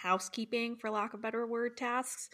housekeeping, 0.01 0.77
for 0.77 0.89
lack 0.89 1.13
of 1.13 1.22
better 1.22 1.46
word, 1.46 1.77
tasks. 1.77 2.29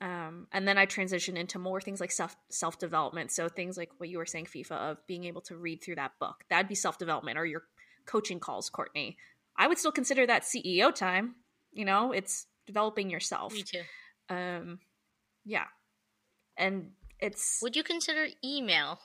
Um, 0.00 0.46
and 0.52 0.68
then 0.68 0.76
I 0.76 0.84
transitioned 0.84 1.36
into 1.38 1.58
more 1.58 1.80
things 1.80 2.00
like 2.00 2.10
self 2.10 2.36
self 2.50 2.78
development. 2.78 3.30
So 3.32 3.48
things 3.48 3.76
like 3.76 3.90
what 3.96 4.08
you 4.08 4.18
were 4.18 4.26
saying, 4.26 4.46
Fifa, 4.46 4.72
of 4.72 5.06
being 5.06 5.24
able 5.24 5.40
to 5.42 5.56
read 5.56 5.82
through 5.82 5.94
that 5.96 6.12
book. 6.20 6.44
That'd 6.50 6.68
be 6.68 6.74
self 6.74 6.98
development 6.98 7.38
or 7.38 7.46
your 7.46 7.62
coaching 8.04 8.38
calls, 8.38 8.68
Courtney. 8.68 9.16
I 9.56 9.66
would 9.66 9.78
still 9.78 9.92
consider 9.92 10.26
that 10.26 10.42
CEO 10.42 10.94
time. 10.94 11.36
You 11.72 11.86
know, 11.86 12.12
it's 12.12 12.46
developing 12.66 13.10
yourself. 13.10 13.54
Me 13.54 13.62
too. 13.62 13.82
Um, 14.28 14.80
yeah, 15.44 15.64
and 16.58 16.90
it's. 17.18 17.60
Would 17.62 17.76
you 17.76 17.82
consider 17.82 18.26
email 18.44 19.00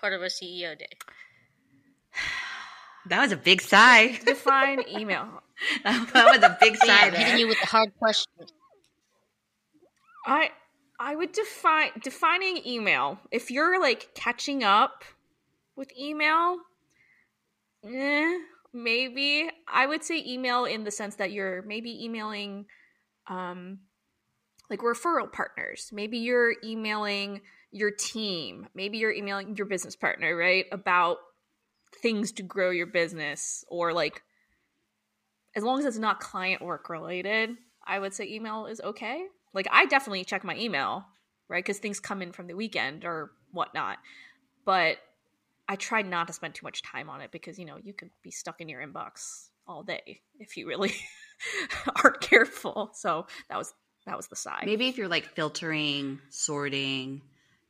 part 0.00 0.14
of 0.14 0.22
a 0.22 0.26
CEO 0.26 0.78
day? 0.78 0.86
That 3.06 3.22
was 3.22 3.32
a 3.32 3.36
big 3.38 3.62
sigh. 3.62 4.20
Define 4.26 4.84
email. 4.86 5.26
that 5.84 6.12
was 6.12 6.42
a 6.42 6.56
big 6.60 6.76
sigh. 6.84 7.06
Yeah, 7.06 7.10
hitting 7.10 7.38
you 7.38 7.48
with 7.48 7.58
the 7.58 7.66
hard 7.66 7.96
questions. 7.98 8.52
I 10.26 10.50
I 10.98 11.16
would 11.16 11.32
define 11.32 11.90
defining 12.02 12.60
email. 12.66 13.18
If 13.30 13.50
you're 13.50 13.80
like 13.80 14.10
catching 14.14 14.62
up 14.62 15.04
with 15.76 15.90
email, 15.98 16.58
eh, 17.84 18.38
maybe 18.72 19.50
I 19.66 19.86
would 19.86 20.04
say 20.04 20.22
email 20.26 20.64
in 20.64 20.84
the 20.84 20.90
sense 20.90 21.16
that 21.16 21.32
you're 21.32 21.62
maybe 21.62 22.04
emailing 22.04 22.66
um 23.28 23.80
like 24.68 24.80
referral 24.80 25.32
partners. 25.32 25.90
Maybe 25.92 26.18
you're 26.18 26.54
emailing 26.62 27.40
your 27.72 27.90
team. 27.90 28.68
Maybe 28.74 28.98
you're 28.98 29.12
emailing 29.12 29.56
your 29.56 29.66
business 29.66 29.96
partner, 29.96 30.36
right? 30.36 30.66
About 30.70 31.18
things 32.02 32.32
to 32.32 32.42
grow 32.42 32.70
your 32.70 32.86
business 32.86 33.64
or 33.68 33.92
like 33.92 34.22
as 35.56 35.64
long 35.64 35.80
as 35.80 35.84
it's 35.84 35.98
not 35.98 36.20
client 36.20 36.62
work 36.62 36.88
related, 36.88 37.50
I 37.84 37.98
would 37.98 38.14
say 38.14 38.28
email 38.28 38.66
is 38.66 38.80
okay. 38.80 39.24
Like 39.54 39.66
I 39.70 39.86
definitely 39.86 40.24
check 40.24 40.44
my 40.44 40.56
email, 40.56 41.04
right? 41.48 41.64
Because 41.64 41.78
things 41.78 42.00
come 42.00 42.22
in 42.22 42.32
from 42.32 42.46
the 42.46 42.54
weekend 42.54 43.04
or 43.04 43.32
whatnot. 43.52 43.98
But 44.64 44.98
I 45.68 45.76
try 45.76 46.02
not 46.02 46.26
to 46.26 46.32
spend 46.32 46.54
too 46.54 46.64
much 46.64 46.82
time 46.82 47.08
on 47.08 47.20
it 47.20 47.30
because 47.30 47.58
you 47.58 47.64
know 47.64 47.76
you 47.82 47.92
could 47.92 48.10
be 48.22 48.30
stuck 48.30 48.60
in 48.60 48.68
your 48.68 48.86
inbox 48.86 49.48
all 49.66 49.82
day 49.82 50.20
if 50.38 50.56
you 50.56 50.66
really 50.66 50.92
aren't 52.04 52.20
careful. 52.20 52.90
So 52.94 53.26
that 53.48 53.56
was 53.56 53.72
that 54.06 54.16
was 54.16 54.28
the 54.28 54.36
side. 54.36 54.64
Maybe 54.66 54.88
if 54.88 54.98
you're 54.98 55.08
like 55.08 55.26
filtering, 55.26 56.20
sorting, 56.30 57.22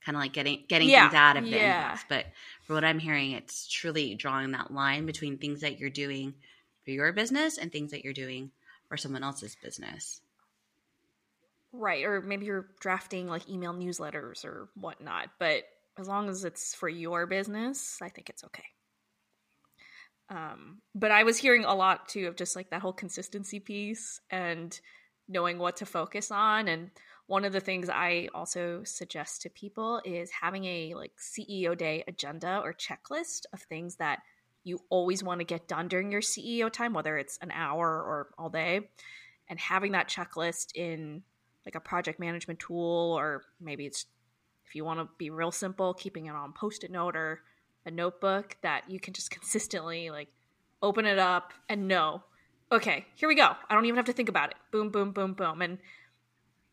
kind 0.04 0.16
of 0.16 0.22
like 0.22 0.32
getting 0.32 0.64
getting 0.68 0.88
yeah, 0.88 1.08
things 1.08 1.14
out 1.14 1.36
of 1.36 1.44
the 1.44 1.50
yeah. 1.50 1.92
inbox. 1.92 2.00
But 2.08 2.26
for 2.64 2.74
what 2.74 2.84
I'm 2.84 2.98
hearing, 2.98 3.32
it's 3.32 3.68
truly 3.68 4.14
drawing 4.14 4.52
that 4.52 4.72
line 4.72 5.06
between 5.06 5.38
things 5.38 5.60
that 5.60 5.78
you're 5.78 5.90
doing 5.90 6.34
for 6.84 6.90
your 6.90 7.12
business 7.12 7.58
and 7.58 7.70
things 7.70 7.90
that 7.90 8.04
you're 8.04 8.12
doing 8.12 8.50
for 8.88 8.96
someone 8.96 9.22
else's 9.22 9.56
business. 9.62 10.20
Right. 11.72 12.04
Or 12.04 12.20
maybe 12.20 12.46
you're 12.46 12.68
drafting 12.80 13.28
like 13.28 13.48
email 13.48 13.72
newsletters 13.72 14.44
or 14.44 14.68
whatnot. 14.74 15.30
But 15.38 15.64
as 15.98 16.08
long 16.08 16.28
as 16.28 16.44
it's 16.44 16.74
for 16.74 16.88
your 16.88 17.26
business, 17.26 17.98
I 18.02 18.08
think 18.08 18.28
it's 18.28 18.44
okay. 18.44 18.64
Um, 20.30 20.78
but 20.94 21.10
I 21.10 21.24
was 21.24 21.38
hearing 21.38 21.64
a 21.64 21.74
lot 21.74 22.08
too 22.08 22.28
of 22.28 22.36
just 22.36 22.54
like 22.54 22.70
that 22.70 22.80
whole 22.82 22.92
consistency 22.92 23.58
piece 23.60 24.20
and 24.30 24.78
knowing 25.28 25.58
what 25.58 25.76
to 25.76 25.86
focus 25.86 26.30
on. 26.30 26.68
And 26.68 26.90
one 27.26 27.44
of 27.44 27.52
the 27.52 27.60
things 27.60 27.88
I 27.88 28.28
also 28.34 28.82
suggest 28.84 29.42
to 29.42 29.50
people 29.50 30.00
is 30.04 30.30
having 30.30 30.64
a 30.64 30.94
like 30.94 31.12
CEO 31.18 31.76
day 31.76 32.04
agenda 32.08 32.60
or 32.62 32.74
checklist 32.74 33.46
of 33.52 33.60
things 33.62 33.96
that 33.96 34.20
you 34.64 34.80
always 34.90 35.22
want 35.22 35.40
to 35.40 35.44
get 35.44 35.68
done 35.68 35.88
during 35.88 36.12
your 36.12 36.20
CEO 36.20 36.70
time, 36.70 36.92
whether 36.92 37.16
it's 37.16 37.38
an 37.38 37.50
hour 37.50 37.86
or 37.86 38.30
all 38.38 38.50
day, 38.50 38.88
and 39.48 39.58
having 39.58 39.92
that 39.92 40.08
checklist 40.08 40.72
in 40.74 41.22
like 41.64 41.74
a 41.74 41.80
project 41.80 42.18
management 42.18 42.58
tool, 42.58 43.16
or 43.18 43.42
maybe 43.60 43.86
it's 43.86 44.06
if 44.66 44.74
you 44.74 44.84
want 44.84 45.00
to 45.00 45.08
be 45.18 45.30
real 45.30 45.50
simple, 45.50 45.94
keeping 45.94 46.26
it 46.26 46.34
on 46.34 46.52
post 46.52 46.84
it 46.84 46.90
note 46.90 47.16
or 47.16 47.40
a 47.84 47.90
notebook 47.90 48.56
that 48.62 48.84
you 48.88 49.00
can 49.00 49.14
just 49.14 49.30
consistently 49.36 50.10
like 50.10 50.28
open 50.82 51.06
it 51.06 51.18
up 51.18 51.52
and 51.68 51.88
know, 51.88 52.22
okay, 52.72 53.06
here 53.14 53.28
we 53.28 53.34
go. 53.34 53.50
I 53.68 53.74
don't 53.74 53.84
even 53.84 53.96
have 53.96 54.06
to 54.06 54.12
think 54.12 54.28
about 54.28 54.50
it. 54.50 54.56
Boom, 54.70 54.90
boom, 54.90 55.12
boom, 55.12 55.34
boom. 55.34 55.60
And 55.60 55.78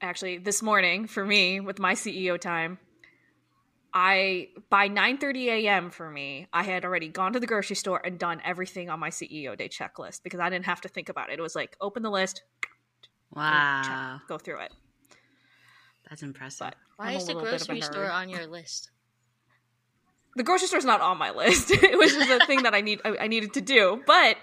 actually, 0.02 0.38
this 0.38 0.62
morning 0.62 1.08
for 1.08 1.26
me 1.26 1.60
with 1.60 1.80
my 1.80 1.94
CEO 1.94 2.40
time, 2.40 2.78
I 3.94 4.50
by 4.70 4.90
9:30 4.90 5.46
a.m. 5.48 5.90
for 5.90 6.10
me, 6.10 6.48
I 6.54 6.64
had 6.64 6.86
already 6.86 7.08
gone 7.08 7.34
to 7.34 7.40
the 7.40 7.48
grocery 7.48 7.76
store 7.76 8.02
and 8.06 8.20
done 8.20 8.42
everything 8.46 8.90
on 8.90 9.00
my 9.00 9.10
CEO 9.10 9.58
day 9.58 9.70
checklist 9.70 10.24
because 10.24 10.40
I 10.40 10.50
didn't 10.50 10.66
have 10.66 10.82
to 10.82 10.88
think 10.88 11.10
about 11.10 11.32
it. 11.32 11.40
It 11.40 11.42
was 11.42 11.56
like 11.56 11.76
open 11.82 12.04
the 12.04 12.12
list, 12.12 12.44
wow, 13.34 14.18
check, 14.18 14.28
go 14.28 14.38
through 14.38 14.62
it. 14.62 14.72
That's 16.10 16.24
impressive. 16.24 16.68
But 16.68 16.76
Why 16.98 17.12
is 17.14 17.28
the 17.28 17.34
grocery 17.34 17.82
store 17.82 18.10
on 18.10 18.30
your 18.30 18.48
list? 18.48 18.92
the 20.38 20.44
grocery 20.44 20.68
store's 20.68 20.86
not 20.86 21.02
on 21.02 21.18
my 21.18 21.32
list. 21.32 21.72
it 21.72 21.98
was 21.98 22.14
just 22.14 22.30
a 22.30 22.46
thing 22.46 22.64
that 22.64 22.74
I 22.74 22.82
need 22.82 23.02
I, 23.04 23.18
I 23.22 23.28
needed 23.28 23.54
to 23.56 23.62
do. 23.62 24.02
But 24.06 24.38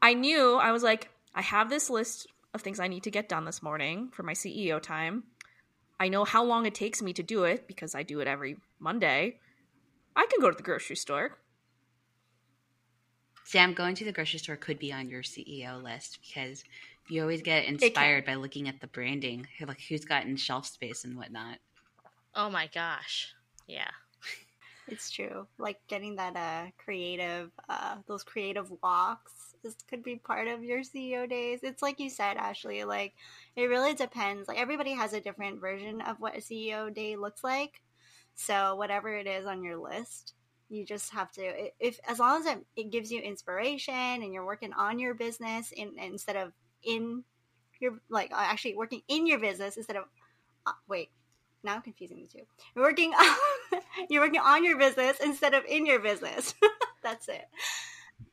I 0.00 0.14
knew 0.14 0.54
I 0.54 0.72
was 0.72 0.82
like, 0.82 1.10
I 1.34 1.42
have 1.42 1.68
this 1.68 1.90
list 1.90 2.26
of 2.54 2.62
things 2.62 2.80
I 2.80 2.88
need 2.88 3.02
to 3.04 3.10
get 3.10 3.28
done 3.28 3.44
this 3.44 3.62
morning 3.62 4.10
for 4.12 4.22
my 4.22 4.32
CEO 4.32 4.80
time. 4.80 5.24
I 5.98 6.08
know 6.08 6.24
how 6.24 6.44
long 6.44 6.66
it 6.66 6.74
takes 6.74 7.02
me 7.02 7.12
to 7.12 7.22
do 7.22 7.44
it 7.44 7.66
because 7.66 7.94
I 7.94 8.02
do 8.02 8.20
it 8.20 8.28
every 8.28 8.56
Monday. 8.78 9.38
I 10.16 10.26
can 10.30 10.40
go 10.40 10.50
to 10.50 10.56
the 10.56 10.62
grocery 10.62 10.96
store. 10.96 11.36
Sam, 13.44 13.74
going 13.74 13.96
to 13.96 14.04
the 14.04 14.12
grocery 14.12 14.38
store 14.38 14.56
could 14.56 14.78
be 14.78 14.92
on 14.92 15.08
your 15.08 15.22
CEO 15.22 15.82
list 15.82 16.20
because 16.26 16.64
you 17.10 17.22
always 17.22 17.42
get 17.42 17.66
inspired 17.66 18.24
by 18.24 18.34
looking 18.34 18.68
at 18.68 18.80
the 18.80 18.86
branding, 18.86 19.46
like 19.66 19.80
who's 19.88 20.04
gotten 20.04 20.36
shelf 20.36 20.66
space 20.66 21.04
and 21.04 21.16
whatnot. 21.16 21.58
Oh 22.34 22.50
my 22.50 22.68
gosh. 22.72 23.34
Yeah. 23.66 23.90
It's 24.88 25.08
true. 25.08 25.46
Like 25.56 25.78
getting 25.86 26.16
that 26.16 26.34
uh 26.34 26.70
creative 26.76 27.52
uh 27.68 27.98
those 28.08 28.24
creative 28.24 28.72
walks 28.82 29.50
this 29.62 29.76
could 29.88 30.02
be 30.02 30.16
part 30.16 30.48
of 30.48 30.64
your 30.64 30.80
CEO 30.80 31.28
days. 31.28 31.60
It's 31.62 31.82
like 31.82 32.00
you 32.00 32.10
said, 32.10 32.36
Ashley, 32.36 32.84
like 32.84 33.14
it 33.56 33.64
really 33.64 33.94
depends. 33.94 34.48
Like 34.48 34.58
everybody 34.58 34.92
has 34.92 35.12
a 35.12 35.20
different 35.20 35.60
version 35.60 36.00
of 36.00 36.20
what 36.20 36.36
a 36.36 36.40
CEO 36.40 36.92
day 36.92 37.16
looks 37.16 37.44
like. 37.44 37.82
So 38.34 38.76
whatever 38.76 39.14
it 39.14 39.26
is 39.26 39.46
on 39.46 39.62
your 39.62 39.76
list, 39.76 40.34
you 40.68 40.84
just 40.86 41.12
have 41.12 41.30
to 41.32 41.70
if 41.78 41.98
as 42.08 42.18
long 42.18 42.40
as 42.40 42.46
it, 42.46 42.64
it 42.76 42.90
gives 42.90 43.10
you 43.10 43.20
inspiration 43.20 43.94
and 43.94 44.32
you're 44.32 44.46
working 44.46 44.72
on 44.72 44.98
your 44.98 45.14
business 45.14 45.72
in, 45.72 45.92
instead 45.98 46.36
of 46.36 46.52
in 46.84 47.24
your 47.80 48.00
like 48.08 48.30
actually 48.34 48.76
working 48.76 49.02
in 49.08 49.26
your 49.26 49.38
business 49.38 49.76
instead 49.76 49.96
of 49.96 50.04
uh, 50.66 50.72
wait 50.88 51.10
now 51.62 51.74
I'm 51.74 51.82
confusing 51.82 52.22
the 52.22 52.38
two. 52.38 52.44
You're 52.74 52.84
working 52.84 53.12
on, 53.72 53.80
you're 54.08 54.22
working 54.22 54.40
on 54.40 54.64
your 54.64 54.78
business 54.78 55.18
instead 55.22 55.54
of 55.54 55.64
in 55.66 55.86
your 55.86 55.98
business. 55.98 56.54
That's 57.02 57.28
it. 57.28 57.46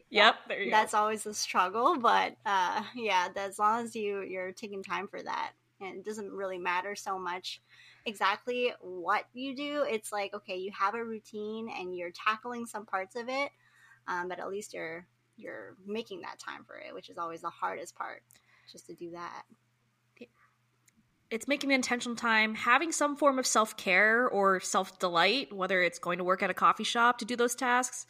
Yep, 0.09 0.35
there 0.47 0.61
you 0.61 0.71
That's 0.71 0.93
go. 0.93 0.99
always 0.99 1.25
a 1.25 1.33
struggle, 1.33 1.97
but 1.97 2.35
uh, 2.45 2.83
yeah, 2.95 3.27
as 3.35 3.59
long 3.59 3.83
as 3.83 3.95
you 3.95 4.21
you're 4.21 4.53
taking 4.53 4.83
time 4.83 5.07
for 5.07 5.21
that, 5.21 5.51
and 5.81 5.95
it 5.97 6.05
doesn't 6.05 6.31
really 6.31 6.57
matter 6.57 6.95
so 6.95 7.19
much 7.19 7.61
exactly 8.05 8.71
what 8.79 9.25
you 9.33 9.55
do. 9.55 9.85
It's 9.87 10.13
like 10.13 10.33
okay, 10.33 10.55
you 10.57 10.71
have 10.71 10.95
a 10.95 11.03
routine 11.03 11.69
and 11.69 11.95
you're 11.95 12.11
tackling 12.11 12.65
some 12.65 12.85
parts 12.85 13.17
of 13.17 13.27
it, 13.27 13.49
um, 14.07 14.29
but 14.29 14.39
at 14.39 14.49
least 14.49 14.73
you're 14.73 15.05
you're 15.37 15.75
making 15.85 16.21
that 16.21 16.39
time 16.39 16.63
for 16.65 16.75
it, 16.75 16.93
which 16.93 17.09
is 17.09 17.17
always 17.17 17.41
the 17.41 17.49
hardest 17.49 17.95
part, 17.95 18.23
just 18.71 18.87
to 18.87 18.93
do 18.93 19.11
that 19.11 19.43
it's 21.29 21.47
making 21.47 21.69
the 21.69 21.75
intentional 21.75 22.15
time, 22.15 22.55
having 22.55 22.91
some 22.91 23.15
form 23.15 23.39
of 23.39 23.45
self 23.45 23.75
care 23.75 24.27
or 24.27 24.59
self 24.59 24.99
delight, 24.99 25.53
whether 25.53 25.81
it's 25.81 25.99
going 25.99 26.19
to 26.19 26.23
work 26.23 26.41
at 26.41 26.49
a 26.49 26.53
coffee 26.53 26.83
shop 26.83 27.17
to 27.19 27.25
do 27.25 27.35
those 27.35 27.55
tasks 27.55 28.05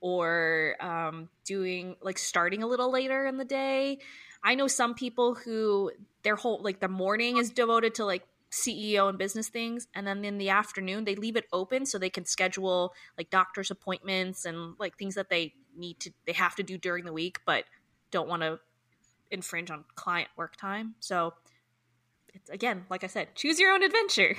or 0.00 0.76
um, 0.80 1.28
doing 1.44 1.96
like 2.00 2.18
starting 2.18 2.62
a 2.62 2.66
little 2.66 2.90
later 2.90 3.26
in 3.26 3.36
the 3.36 3.44
day. 3.44 3.98
I 4.42 4.54
know 4.54 4.68
some 4.68 4.94
people 4.94 5.34
who 5.34 5.92
their 6.22 6.36
whole 6.36 6.62
like 6.62 6.80
the 6.80 6.88
morning 6.88 7.36
is 7.36 7.50
devoted 7.50 7.94
to 7.96 8.04
like 8.04 8.22
CEO 8.50 9.08
and 9.08 9.18
business 9.18 9.48
things, 9.48 9.88
and 9.94 10.06
then 10.06 10.24
in 10.24 10.38
the 10.38 10.50
afternoon 10.50 11.04
they 11.04 11.16
leave 11.16 11.36
it 11.36 11.46
open 11.52 11.86
so 11.86 11.98
they 11.98 12.10
can 12.10 12.24
schedule 12.24 12.94
like 13.18 13.30
doctor's 13.30 13.70
appointments 13.70 14.44
and 14.44 14.74
like 14.78 14.96
things 14.96 15.16
that 15.16 15.28
they 15.28 15.54
need 15.76 16.00
to 16.00 16.12
they 16.26 16.32
have 16.32 16.54
to 16.56 16.62
do 16.62 16.78
during 16.78 17.04
the 17.04 17.12
week, 17.12 17.40
but 17.46 17.64
don't 18.10 18.28
want 18.28 18.42
to 18.42 18.58
infringe 19.30 19.70
on 19.70 19.84
client 19.94 20.28
work 20.36 20.56
time. 20.56 20.94
So 21.00 21.34
it's 22.34 22.50
again, 22.50 22.86
like 22.90 23.04
I 23.04 23.08
said, 23.08 23.34
choose 23.34 23.58
your 23.58 23.72
own 23.72 23.82
adventure. 23.82 24.36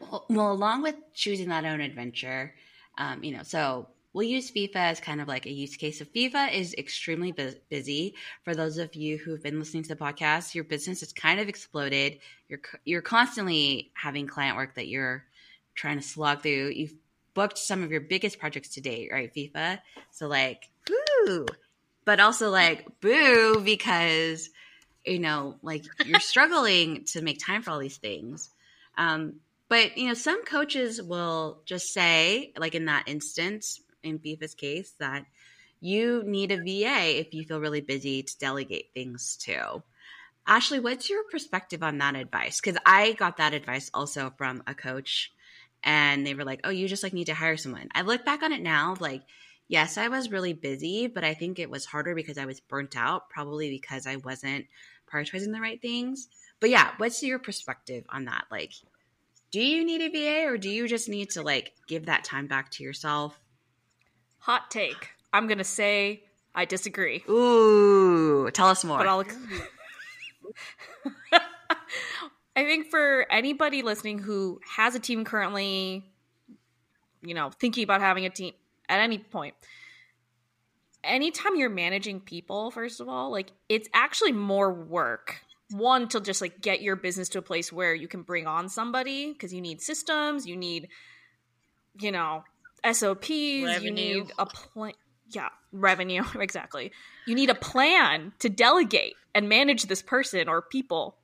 Well, 0.00 0.26
well 0.28 0.52
along 0.52 0.82
with 0.82 0.96
choosing 1.14 1.48
that 1.48 1.64
own 1.64 1.80
adventure, 1.80 2.54
um, 2.98 3.22
you 3.22 3.36
know, 3.36 3.42
so 3.42 3.88
we'll 4.12 4.26
use 4.26 4.50
Fifa 4.50 4.76
as 4.76 5.00
kind 5.00 5.20
of 5.20 5.28
like 5.28 5.46
a 5.46 5.52
use 5.52 5.76
case. 5.76 5.98
So 5.98 6.04
Fifa 6.04 6.52
is 6.52 6.74
extremely 6.74 7.32
bu- 7.32 7.54
busy. 7.68 8.14
For 8.44 8.54
those 8.54 8.78
of 8.78 8.94
you 8.94 9.18
who've 9.18 9.42
been 9.42 9.58
listening 9.58 9.82
to 9.82 9.88
the 9.90 9.96
podcast, 9.96 10.54
your 10.54 10.64
business 10.64 11.00
has 11.00 11.12
kind 11.12 11.40
of 11.40 11.48
exploded. 11.48 12.18
You're 12.48 12.60
you're 12.84 13.02
constantly 13.02 13.92
having 13.94 14.26
client 14.26 14.56
work 14.56 14.76
that 14.76 14.88
you're 14.88 15.24
trying 15.74 15.96
to 15.96 16.02
slog 16.02 16.42
through. 16.42 16.70
You've 16.70 16.94
booked 17.34 17.58
some 17.58 17.82
of 17.82 17.90
your 17.90 18.00
biggest 18.00 18.38
projects 18.38 18.70
to 18.70 18.80
date, 18.80 19.10
right? 19.12 19.32
Fifa. 19.34 19.80
So 20.10 20.28
like, 20.28 20.70
woo, 20.88 21.46
but 22.04 22.20
also 22.20 22.50
like 22.50 23.00
boo 23.00 23.60
because 23.60 24.50
you 25.04 25.18
know, 25.18 25.56
like 25.62 25.84
you're 26.04 26.20
struggling 26.32 27.04
to 27.04 27.22
make 27.22 27.44
time 27.44 27.62
for 27.62 27.70
all 27.70 27.78
these 27.78 27.98
things. 27.98 28.50
Um, 28.96 29.40
but 29.68 29.98
you 29.98 30.08
know, 30.08 30.14
some 30.14 30.44
coaches 30.44 31.02
will 31.02 31.60
just 31.64 31.92
say, 31.92 32.52
like 32.56 32.74
in 32.74 32.86
that 32.86 33.08
instance, 33.08 33.80
in 34.02 34.18
Fifa's 34.18 34.54
case, 34.54 34.92
that 34.98 35.24
you 35.80 36.22
need 36.24 36.52
a 36.52 36.56
VA 36.56 37.18
if 37.18 37.34
you 37.34 37.44
feel 37.44 37.60
really 37.60 37.80
busy 37.80 38.22
to 38.22 38.38
delegate 38.38 38.90
things 38.94 39.36
to. 39.42 39.82
Ashley, 40.46 40.80
what's 40.80 41.08
your 41.08 41.24
perspective 41.24 41.82
on 41.82 41.98
that 41.98 42.16
advice? 42.16 42.60
Because 42.60 42.78
I 42.84 43.12
got 43.12 43.38
that 43.38 43.54
advice 43.54 43.90
also 43.94 44.32
from 44.36 44.62
a 44.66 44.74
coach, 44.74 45.32
and 45.84 46.26
they 46.26 46.34
were 46.34 46.44
like, 46.44 46.60
"Oh, 46.64 46.70
you 46.70 46.88
just 46.88 47.02
like 47.02 47.12
need 47.12 47.26
to 47.26 47.34
hire 47.34 47.56
someone." 47.56 47.88
I 47.94 48.02
look 48.02 48.24
back 48.24 48.42
on 48.42 48.52
it 48.52 48.62
now, 48.62 48.96
like, 48.98 49.22
yes, 49.68 49.96
I 49.98 50.08
was 50.08 50.30
really 50.30 50.52
busy, 50.52 51.06
but 51.06 51.24
I 51.24 51.34
think 51.34 51.58
it 51.58 51.70
was 51.70 51.84
harder 51.86 52.14
because 52.14 52.38
I 52.38 52.46
was 52.46 52.60
burnt 52.60 52.96
out, 52.96 53.28
probably 53.28 53.70
because 53.70 54.06
I 54.06 54.16
wasn't 54.16 54.66
prioritizing 55.12 55.52
the 55.52 55.60
right 55.60 55.80
things. 55.80 56.28
But 56.60 56.70
yeah, 56.70 56.92
what's 56.96 57.22
your 57.22 57.38
perspective 57.38 58.04
on 58.08 58.24
that? 58.24 58.44
Like, 58.50 58.72
do 59.50 59.60
you 59.60 59.84
need 59.84 60.00
a 60.00 60.08
VA 60.08 60.48
or 60.50 60.58
do 60.58 60.70
you 60.70 60.88
just 60.88 61.08
need 61.08 61.30
to 61.30 61.42
like 61.42 61.72
give 61.86 62.06
that 62.06 62.24
time 62.24 62.46
back 62.46 62.70
to 62.72 62.82
yourself? 62.82 63.38
Hot 64.38 64.70
take. 64.70 65.10
I'm 65.32 65.46
gonna 65.46 65.64
say 65.64 66.24
I 66.54 66.64
disagree. 66.64 67.24
Ooh, 67.28 68.50
tell 68.52 68.68
us 68.68 68.84
more. 68.84 68.98
But 68.98 69.08
I'll. 69.08 69.24
I 72.56 72.64
think 72.64 72.88
for 72.88 73.26
anybody 73.30 73.82
listening 73.82 74.18
who 74.18 74.60
has 74.76 74.94
a 74.94 75.00
team 75.00 75.24
currently, 75.24 76.04
you 77.22 77.34
know, 77.34 77.50
thinking 77.50 77.82
about 77.84 78.00
having 78.00 78.26
a 78.26 78.30
team 78.30 78.54
at 78.88 79.00
any 79.00 79.18
point, 79.18 79.54
anytime 81.02 81.56
you're 81.56 81.70
managing 81.70 82.20
people, 82.20 82.70
first 82.70 83.00
of 83.00 83.08
all, 83.08 83.30
like 83.30 83.50
it's 83.68 83.88
actually 83.92 84.32
more 84.32 84.72
work. 84.72 85.40
One 85.70 86.08
to 86.08 86.20
just 86.20 86.40
like 86.40 86.60
get 86.60 86.82
your 86.82 86.94
business 86.94 87.28
to 87.30 87.38
a 87.38 87.42
place 87.42 87.72
where 87.72 87.94
you 87.94 88.06
can 88.06 88.22
bring 88.22 88.46
on 88.46 88.68
somebody 88.68 89.32
because 89.32 89.52
you 89.52 89.60
need 89.60 89.80
systems, 89.80 90.46
you 90.46 90.56
need, 90.56 90.88
you 91.98 92.12
know, 92.12 92.44
SOPs, 92.84 93.30
revenue. 93.30 93.82
you 93.82 93.90
need 93.90 94.32
a 94.38 94.46
plan. 94.46 94.92
Yeah, 95.30 95.48
revenue 95.72 96.22
exactly. 96.38 96.92
You 97.26 97.34
need 97.34 97.50
a 97.50 97.54
plan 97.54 98.32
to 98.40 98.48
delegate 98.48 99.14
and 99.34 99.48
manage 99.48 99.84
this 99.84 100.02
person 100.02 100.48
or 100.48 100.62
people 100.62 101.16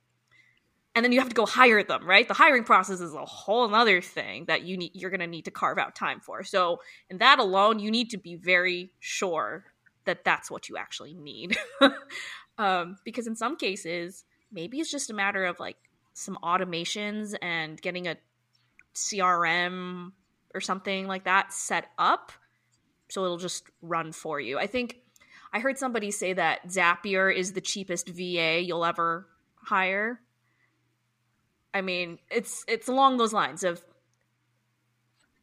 and 0.95 1.05
then 1.05 1.11
you 1.11 1.19
have 1.19 1.29
to 1.29 1.35
go 1.35 1.45
hire 1.45 1.83
them 1.83 2.05
right 2.07 2.27
the 2.27 2.33
hiring 2.33 2.63
process 2.63 2.99
is 2.99 3.13
a 3.13 3.25
whole 3.25 3.73
other 3.73 4.01
thing 4.01 4.45
that 4.45 4.63
you 4.63 4.77
need 4.77 4.91
you're 4.93 5.09
going 5.09 5.19
to 5.19 5.27
need 5.27 5.45
to 5.45 5.51
carve 5.51 5.77
out 5.77 5.95
time 5.95 6.19
for 6.19 6.43
so 6.43 6.79
in 7.09 7.17
that 7.17 7.39
alone 7.39 7.79
you 7.79 7.91
need 7.91 8.09
to 8.09 8.17
be 8.17 8.35
very 8.35 8.91
sure 8.99 9.65
that 10.05 10.23
that's 10.23 10.49
what 10.49 10.67
you 10.69 10.77
actually 10.77 11.13
need 11.13 11.57
um, 12.57 12.97
because 13.05 13.27
in 13.27 13.35
some 13.35 13.55
cases 13.55 14.23
maybe 14.51 14.79
it's 14.79 14.91
just 14.91 15.09
a 15.09 15.13
matter 15.13 15.45
of 15.45 15.59
like 15.59 15.77
some 16.13 16.37
automations 16.43 17.35
and 17.41 17.81
getting 17.81 18.07
a 18.07 18.17
crm 18.95 20.11
or 20.53 20.59
something 20.59 21.07
like 21.07 21.23
that 21.23 21.53
set 21.53 21.85
up 21.97 22.31
so 23.11 23.25
it'll 23.25 23.37
just 23.37 23.69
run 23.81 24.11
for 24.11 24.39
you. 24.39 24.57
I 24.57 24.67
think 24.67 24.97
I 25.53 25.59
heard 25.59 25.77
somebody 25.77 26.11
say 26.11 26.33
that 26.33 26.67
Zapier 26.67 27.33
is 27.33 27.53
the 27.53 27.61
cheapest 27.61 28.07
VA 28.07 28.61
you'll 28.61 28.85
ever 28.85 29.27
hire. 29.55 30.21
I 31.73 31.81
mean, 31.81 32.19
it's 32.29 32.65
it's 32.67 32.87
along 32.87 33.17
those 33.17 33.33
lines 33.33 33.63
of 33.63 33.81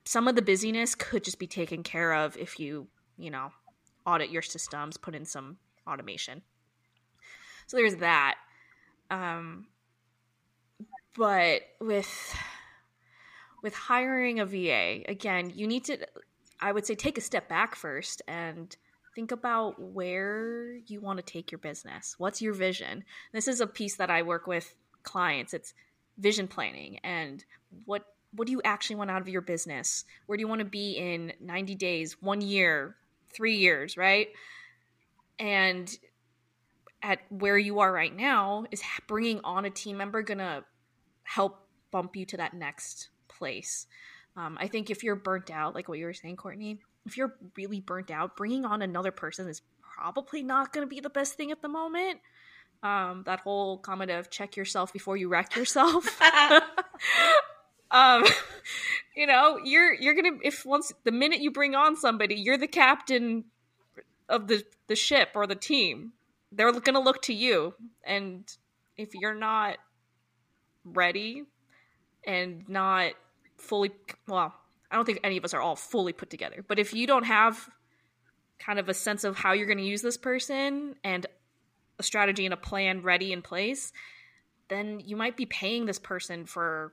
some 0.04 0.28
of 0.28 0.34
the 0.34 0.42
busyness 0.42 0.94
could 0.94 1.24
just 1.24 1.38
be 1.38 1.46
taken 1.46 1.82
care 1.82 2.14
of 2.14 2.36
if 2.36 2.58
you, 2.58 2.86
you 3.18 3.30
know, 3.30 3.50
audit 4.06 4.30
your 4.30 4.42
systems, 4.42 4.96
put 4.96 5.14
in 5.14 5.24
some 5.24 5.58
automation. 5.86 6.42
So 7.66 7.76
there's 7.76 7.96
that. 7.96 8.36
Um, 9.10 9.66
but 11.16 11.62
with 11.80 12.36
with 13.62 13.74
hiring 13.74 14.40
a 14.40 14.46
VA, 14.46 15.02
again, 15.08 15.52
you 15.54 15.66
need 15.66 15.84
to 15.84 15.98
I 16.60 16.72
would 16.72 16.86
say 16.86 16.94
take 16.94 17.18
a 17.18 17.22
step 17.22 17.48
back 17.48 17.74
first 17.74 18.22
and 18.26 18.74
think 19.14 19.32
about 19.32 19.80
where 19.80 20.76
you 20.86 21.00
want 21.00 21.18
to 21.18 21.24
take 21.24 21.50
your 21.50 21.58
business. 21.58 22.14
What's 22.18 22.42
your 22.42 22.52
vision? 22.52 23.04
This 23.32 23.48
is 23.48 23.60
a 23.60 23.66
piece 23.66 23.96
that 23.96 24.10
I 24.10 24.22
work 24.22 24.46
with 24.46 24.74
clients. 25.02 25.54
It's 25.54 25.74
vision 26.18 26.48
planning 26.48 26.98
and 27.04 27.44
what 27.84 28.04
what 28.34 28.46
do 28.46 28.52
you 28.52 28.60
actually 28.62 28.96
want 28.96 29.10
out 29.10 29.22
of 29.22 29.28
your 29.28 29.40
business? 29.40 30.04
Where 30.26 30.36
do 30.36 30.42
you 30.42 30.48
want 30.48 30.58
to 30.58 30.66
be 30.66 30.92
in 30.92 31.32
90 31.40 31.74
days, 31.76 32.20
1 32.20 32.42
year, 32.42 32.94
3 33.32 33.56
years, 33.56 33.96
right? 33.96 34.28
And 35.38 35.90
at 37.02 37.20
where 37.30 37.56
you 37.56 37.80
are 37.80 37.90
right 37.90 38.14
now 38.14 38.66
is 38.70 38.82
bringing 39.06 39.40
on 39.44 39.64
a 39.64 39.70
team 39.70 39.96
member 39.96 40.20
going 40.22 40.38
to 40.38 40.62
help 41.22 41.66
bump 41.90 42.16
you 42.16 42.26
to 42.26 42.36
that 42.36 42.54
next 42.54 43.08
place. 43.28 43.86
Um, 44.36 44.58
I 44.60 44.68
think 44.68 44.90
if 44.90 45.02
you're 45.02 45.16
burnt 45.16 45.50
out, 45.50 45.74
like 45.74 45.88
what 45.88 45.98
you 45.98 46.04
were 46.04 46.12
saying, 46.12 46.36
Courtney, 46.36 46.80
if 47.06 47.16
you're 47.16 47.34
really 47.56 47.80
burnt 47.80 48.10
out, 48.10 48.36
bringing 48.36 48.64
on 48.64 48.82
another 48.82 49.10
person 49.10 49.48
is 49.48 49.62
probably 49.80 50.42
not 50.42 50.72
going 50.72 50.86
to 50.86 50.88
be 50.88 51.00
the 51.00 51.10
best 51.10 51.34
thing 51.34 51.50
at 51.50 51.62
the 51.62 51.68
moment. 51.68 52.20
Um, 52.82 53.24
that 53.26 53.40
whole 53.40 53.78
comment 53.78 54.10
of 54.10 54.30
check 54.30 54.56
yourself 54.56 54.92
before 54.92 55.16
you 55.16 55.28
wreck 55.28 55.56
yourself. 55.56 56.20
um, 57.90 58.24
you 59.16 59.26
know, 59.26 59.58
you're 59.64 59.92
you're 59.94 60.14
gonna 60.14 60.38
if 60.42 60.64
once 60.64 60.92
the 61.04 61.12
minute 61.12 61.40
you 61.40 61.50
bring 61.50 61.74
on 61.74 61.96
somebody, 61.96 62.36
you're 62.36 62.58
the 62.58 62.68
captain 62.68 63.44
of 64.28 64.46
the 64.46 64.62
the 64.86 64.96
ship 64.96 65.30
or 65.34 65.46
the 65.46 65.56
team. 65.56 66.12
They're 66.52 66.72
gonna 66.72 67.00
look 67.00 67.22
to 67.22 67.34
you, 67.34 67.74
and 68.04 68.44
if 68.96 69.14
you're 69.14 69.34
not 69.34 69.78
ready 70.84 71.44
and 72.24 72.68
not 72.68 73.12
fully 73.56 73.90
well 74.26 74.54
i 74.90 74.96
don't 74.96 75.04
think 75.04 75.20
any 75.24 75.36
of 75.36 75.44
us 75.44 75.54
are 75.54 75.60
all 75.60 75.76
fully 75.76 76.12
put 76.12 76.30
together 76.30 76.64
but 76.66 76.78
if 76.78 76.94
you 76.94 77.06
don't 77.06 77.24
have 77.24 77.68
kind 78.58 78.78
of 78.78 78.88
a 78.88 78.94
sense 78.94 79.24
of 79.24 79.36
how 79.36 79.52
you're 79.52 79.66
going 79.66 79.78
to 79.78 79.84
use 79.84 80.02
this 80.02 80.16
person 80.16 80.94
and 81.04 81.26
a 81.98 82.02
strategy 82.02 82.44
and 82.44 82.54
a 82.54 82.58
plan 82.58 83.02
ready 83.02 83.32
in 83.32 83.42
place 83.42 83.92
then 84.68 85.00
you 85.00 85.16
might 85.16 85.36
be 85.36 85.46
paying 85.46 85.86
this 85.86 85.98
person 85.98 86.44
for 86.44 86.92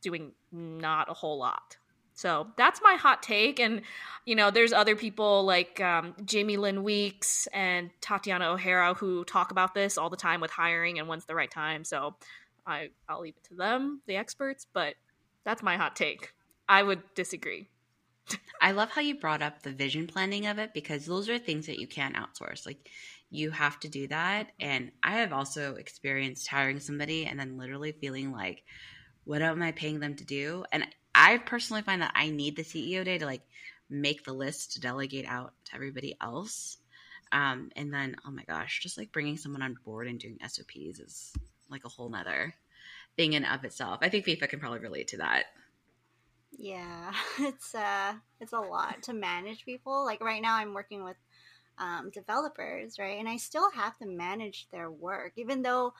doing 0.00 0.32
not 0.52 1.10
a 1.10 1.14
whole 1.14 1.38
lot 1.38 1.76
so 2.14 2.48
that's 2.56 2.80
my 2.82 2.94
hot 2.94 3.22
take 3.22 3.60
and 3.60 3.82
you 4.24 4.34
know 4.34 4.50
there's 4.50 4.72
other 4.72 4.96
people 4.96 5.44
like 5.44 5.80
um, 5.80 6.14
jamie 6.24 6.56
lynn 6.56 6.82
weeks 6.82 7.46
and 7.52 7.90
tatiana 8.00 8.50
o'hara 8.50 8.94
who 8.94 9.24
talk 9.24 9.50
about 9.50 9.74
this 9.74 9.98
all 9.98 10.10
the 10.10 10.16
time 10.16 10.40
with 10.40 10.50
hiring 10.50 10.98
and 10.98 11.08
when's 11.08 11.26
the 11.26 11.34
right 11.34 11.50
time 11.50 11.84
so 11.84 12.14
I, 12.66 12.90
i'll 13.08 13.20
leave 13.20 13.36
it 13.36 13.44
to 13.48 13.54
them 13.54 14.00
the 14.06 14.16
experts 14.16 14.66
but 14.72 14.94
that's 15.44 15.62
my 15.62 15.76
hot 15.76 15.96
take. 15.96 16.32
I 16.68 16.82
would 16.82 17.02
disagree. 17.14 17.68
I 18.60 18.72
love 18.72 18.90
how 18.90 19.00
you 19.00 19.18
brought 19.18 19.42
up 19.42 19.62
the 19.62 19.72
vision 19.72 20.06
planning 20.06 20.46
of 20.46 20.58
it 20.58 20.72
because 20.74 21.06
those 21.06 21.28
are 21.28 21.38
things 21.38 21.66
that 21.66 21.78
you 21.78 21.86
can't 21.86 22.14
outsource. 22.14 22.66
Like 22.66 22.90
you 23.30 23.50
have 23.50 23.78
to 23.80 23.88
do 23.88 24.08
that. 24.08 24.48
And 24.58 24.90
I 25.02 25.18
have 25.18 25.32
also 25.32 25.76
experienced 25.76 26.48
hiring 26.48 26.80
somebody 26.80 27.26
and 27.26 27.38
then 27.38 27.58
literally 27.58 27.92
feeling 27.92 28.32
like, 28.32 28.64
what 29.24 29.42
am 29.42 29.62
I 29.62 29.72
paying 29.72 30.00
them 30.00 30.16
to 30.16 30.24
do? 30.24 30.64
And 30.72 30.84
I 31.14 31.38
personally 31.38 31.82
find 31.82 32.02
that 32.02 32.12
I 32.14 32.30
need 32.30 32.56
the 32.56 32.62
CEO 32.62 33.04
day 33.04 33.18
to 33.18 33.26
like 33.26 33.42
make 33.88 34.24
the 34.24 34.32
list 34.32 34.72
to 34.72 34.80
delegate 34.80 35.26
out 35.26 35.52
to 35.66 35.74
everybody 35.74 36.16
else. 36.20 36.78
Um, 37.32 37.70
and 37.76 37.92
then, 37.94 38.16
oh 38.26 38.30
my 38.30 38.42
gosh, 38.44 38.80
just 38.82 38.98
like 38.98 39.12
bringing 39.12 39.36
someone 39.36 39.62
on 39.62 39.76
board 39.84 40.08
and 40.08 40.18
doing 40.18 40.38
SOPs 40.46 40.98
is 40.98 41.32
like 41.70 41.84
a 41.84 41.88
whole 41.88 42.08
nother 42.08 42.54
thing 43.16 43.34
in 43.34 43.44
of 43.44 43.64
itself. 43.64 44.00
I 44.02 44.08
think 44.08 44.26
Fifa 44.26 44.48
can 44.48 44.58
probably 44.58 44.80
relate 44.80 45.08
to 45.08 45.18
that. 45.18 45.44
Yeah, 46.58 47.12
it's 47.38 47.74
uh 47.74 48.14
it's 48.40 48.52
a 48.52 48.58
lot 48.58 49.04
to 49.04 49.12
manage 49.12 49.64
people. 49.64 50.04
Like 50.04 50.20
right 50.20 50.42
now 50.42 50.56
I'm 50.56 50.74
working 50.74 51.04
with 51.04 51.16
um, 51.80 52.10
developers, 52.10 52.98
right? 52.98 53.18
And 53.18 53.28
I 53.28 53.36
still 53.38 53.70
have 53.72 53.98
to 53.98 54.06
manage 54.06 54.68
their 54.70 54.90
work, 54.90 55.32
even 55.36 55.62
though 55.62 55.94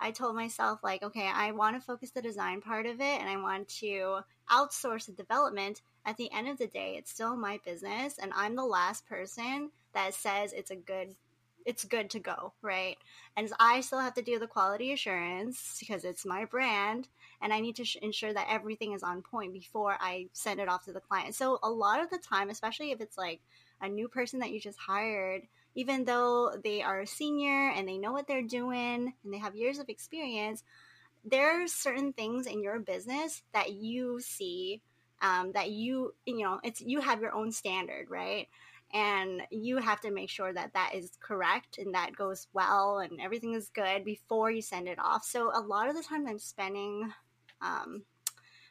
I 0.00 0.10
told 0.10 0.34
myself, 0.36 0.80
like, 0.82 1.02
okay, 1.02 1.28
I 1.32 1.52
want 1.52 1.76
to 1.76 1.80
focus 1.80 2.10
the 2.10 2.22
design 2.22 2.60
part 2.60 2.86
of 2.86 3.00
it 3.00 3.20
and 3.20 3.28
I 3.28 3.36
want 3.36 3.68
to 3.80 4.20
outsource 4.50 5.06
the 5.06 5.12
development. 5.12 5.82
At 6.06 6.16
the 6.16 6.30
end 6.32 6.48
of 6.48 6.58
the 6.58 6.66
day, 6.66 6.96
it's 6.98 7.10
still 7.10 7.36
my 7.36 7.58
business, 7.64 8.18
and 8.18 8.30
I'm 8.36 8.56
the 8.56 8.64
last 8.64 9.06
person 9.06 9.70
that 9.94 10.12
says 10.12 10.52
it's 10.52 10.70
a 10.70 10.76
good 10.76 11.14
it's 11.64 11.84
good 11.84 12.10
to 12.10 12.20
go, 12.20 12.52
right? 12.60 12.96
And 13.36 13.50
I 13.58 13.80
still 13.80 14.00
have 14.00 14.12
to 14.14 14.22
do 14.22 14.38
the 14.38 14.46
quality 14.46 14.92
assurance 14.92 15.78
because 15.80 16.04
it's 16.04 16.26
my 16.26 16.44
brand 16.44 17.08
and 17.40 17.54
I 17.54 17.60
need 17.60 17.76
to 17.76 17.86
sh- 17.86 17.96
ensure 18.02 18.34
that 18.34 18.48
everything 18.50 18.92
is 18.92 19.02
on 19.02 19.22
point 19.22 19.54
before 19.54 19.96
I 19.98 20.26
send 20.32 20.60
it 20.60 20.68
off 20.68 20.84
to 20.84 20.92
the 20.92 21.00
client. 21.00 21.34
So 21.34 21.58
a 21.62 21.70
lot 21.70 22.02
of 22.02 22.10
the 22.10 22.18
time, 22.18 22.50
especially 22.50 22.90
if 22.90 23.00
it's 23.00 23.16
like 23.16 23.40
a 23.84 23.88
new 23.88 24.08
person 24.08 24.40
that 24.40 24.50
you 24.50 24.60
just 24.60 24.78
hired, 24.78 25.42
even 25.74 26.04
though 26.04 26.52
they 26.62 26.82
are 26.82 27.00
a 27.00 27.06
senior 27.06 27.70
and 27.70 27.88
they 27.88 27.98
know 27.98 28.12
what 28.12 28.26
they're 28.26 28.42
doing 28.42 29.12
and 29.22 29.32
they 29.32 29.38
have 29.38 29.54
years 29.54 29.78
of 29.78 29.88
experience, 29.88 30.62
there 31.24 31.62
are 31.62 31.68
certain 31.68 32.12
things 32.12 32.46
in 32.46 32.62
your 32.62 32.78
business 32.78 33.42
that 33.52 33.72
you 33.72 34.20
see 34.20 34.82
um, 35.22 35.52
that 35.52 35.70
you 35.70 36.14
you 36.26 36.38
know 36.38 36.60
it's 36.62 36.80
you 36.80 37.00
have 37.00 37.20
your 37.20 37.34
own 37.34 37.50
standard 37.52 38.10
right? 38.10 38.48
And 38.92 39.42
you 39.50 39.78
have 39.78 40.00
to 40.02 40.12
make 40.12 40.30
sure 40.30 40.52
that 40.52 40.74
that 40.74 40.92
is 40.94 41.18
correct 41.20 41.78
and 41.78 41.94
that 41.94 42.14
goes 42.14 42.46
well 42.52 42.98
and 42.98 43.20
everything 43.20 43.54
is 43.54 43.68
good 43.70 44.04
before 44.04 44.52
you 44.52 44.62
send 44.62 44.86
it 44.86 45.00
off. 45.00 45.24
So 45.24 45.50
a 45.52 45.58
lot 45.60 45.88
of 45.88 45.96
the 45.96 46.02
time 46.02 46.28
i'm 46.28 46.38
spending 46.38 47.12
um, 47.60 48.02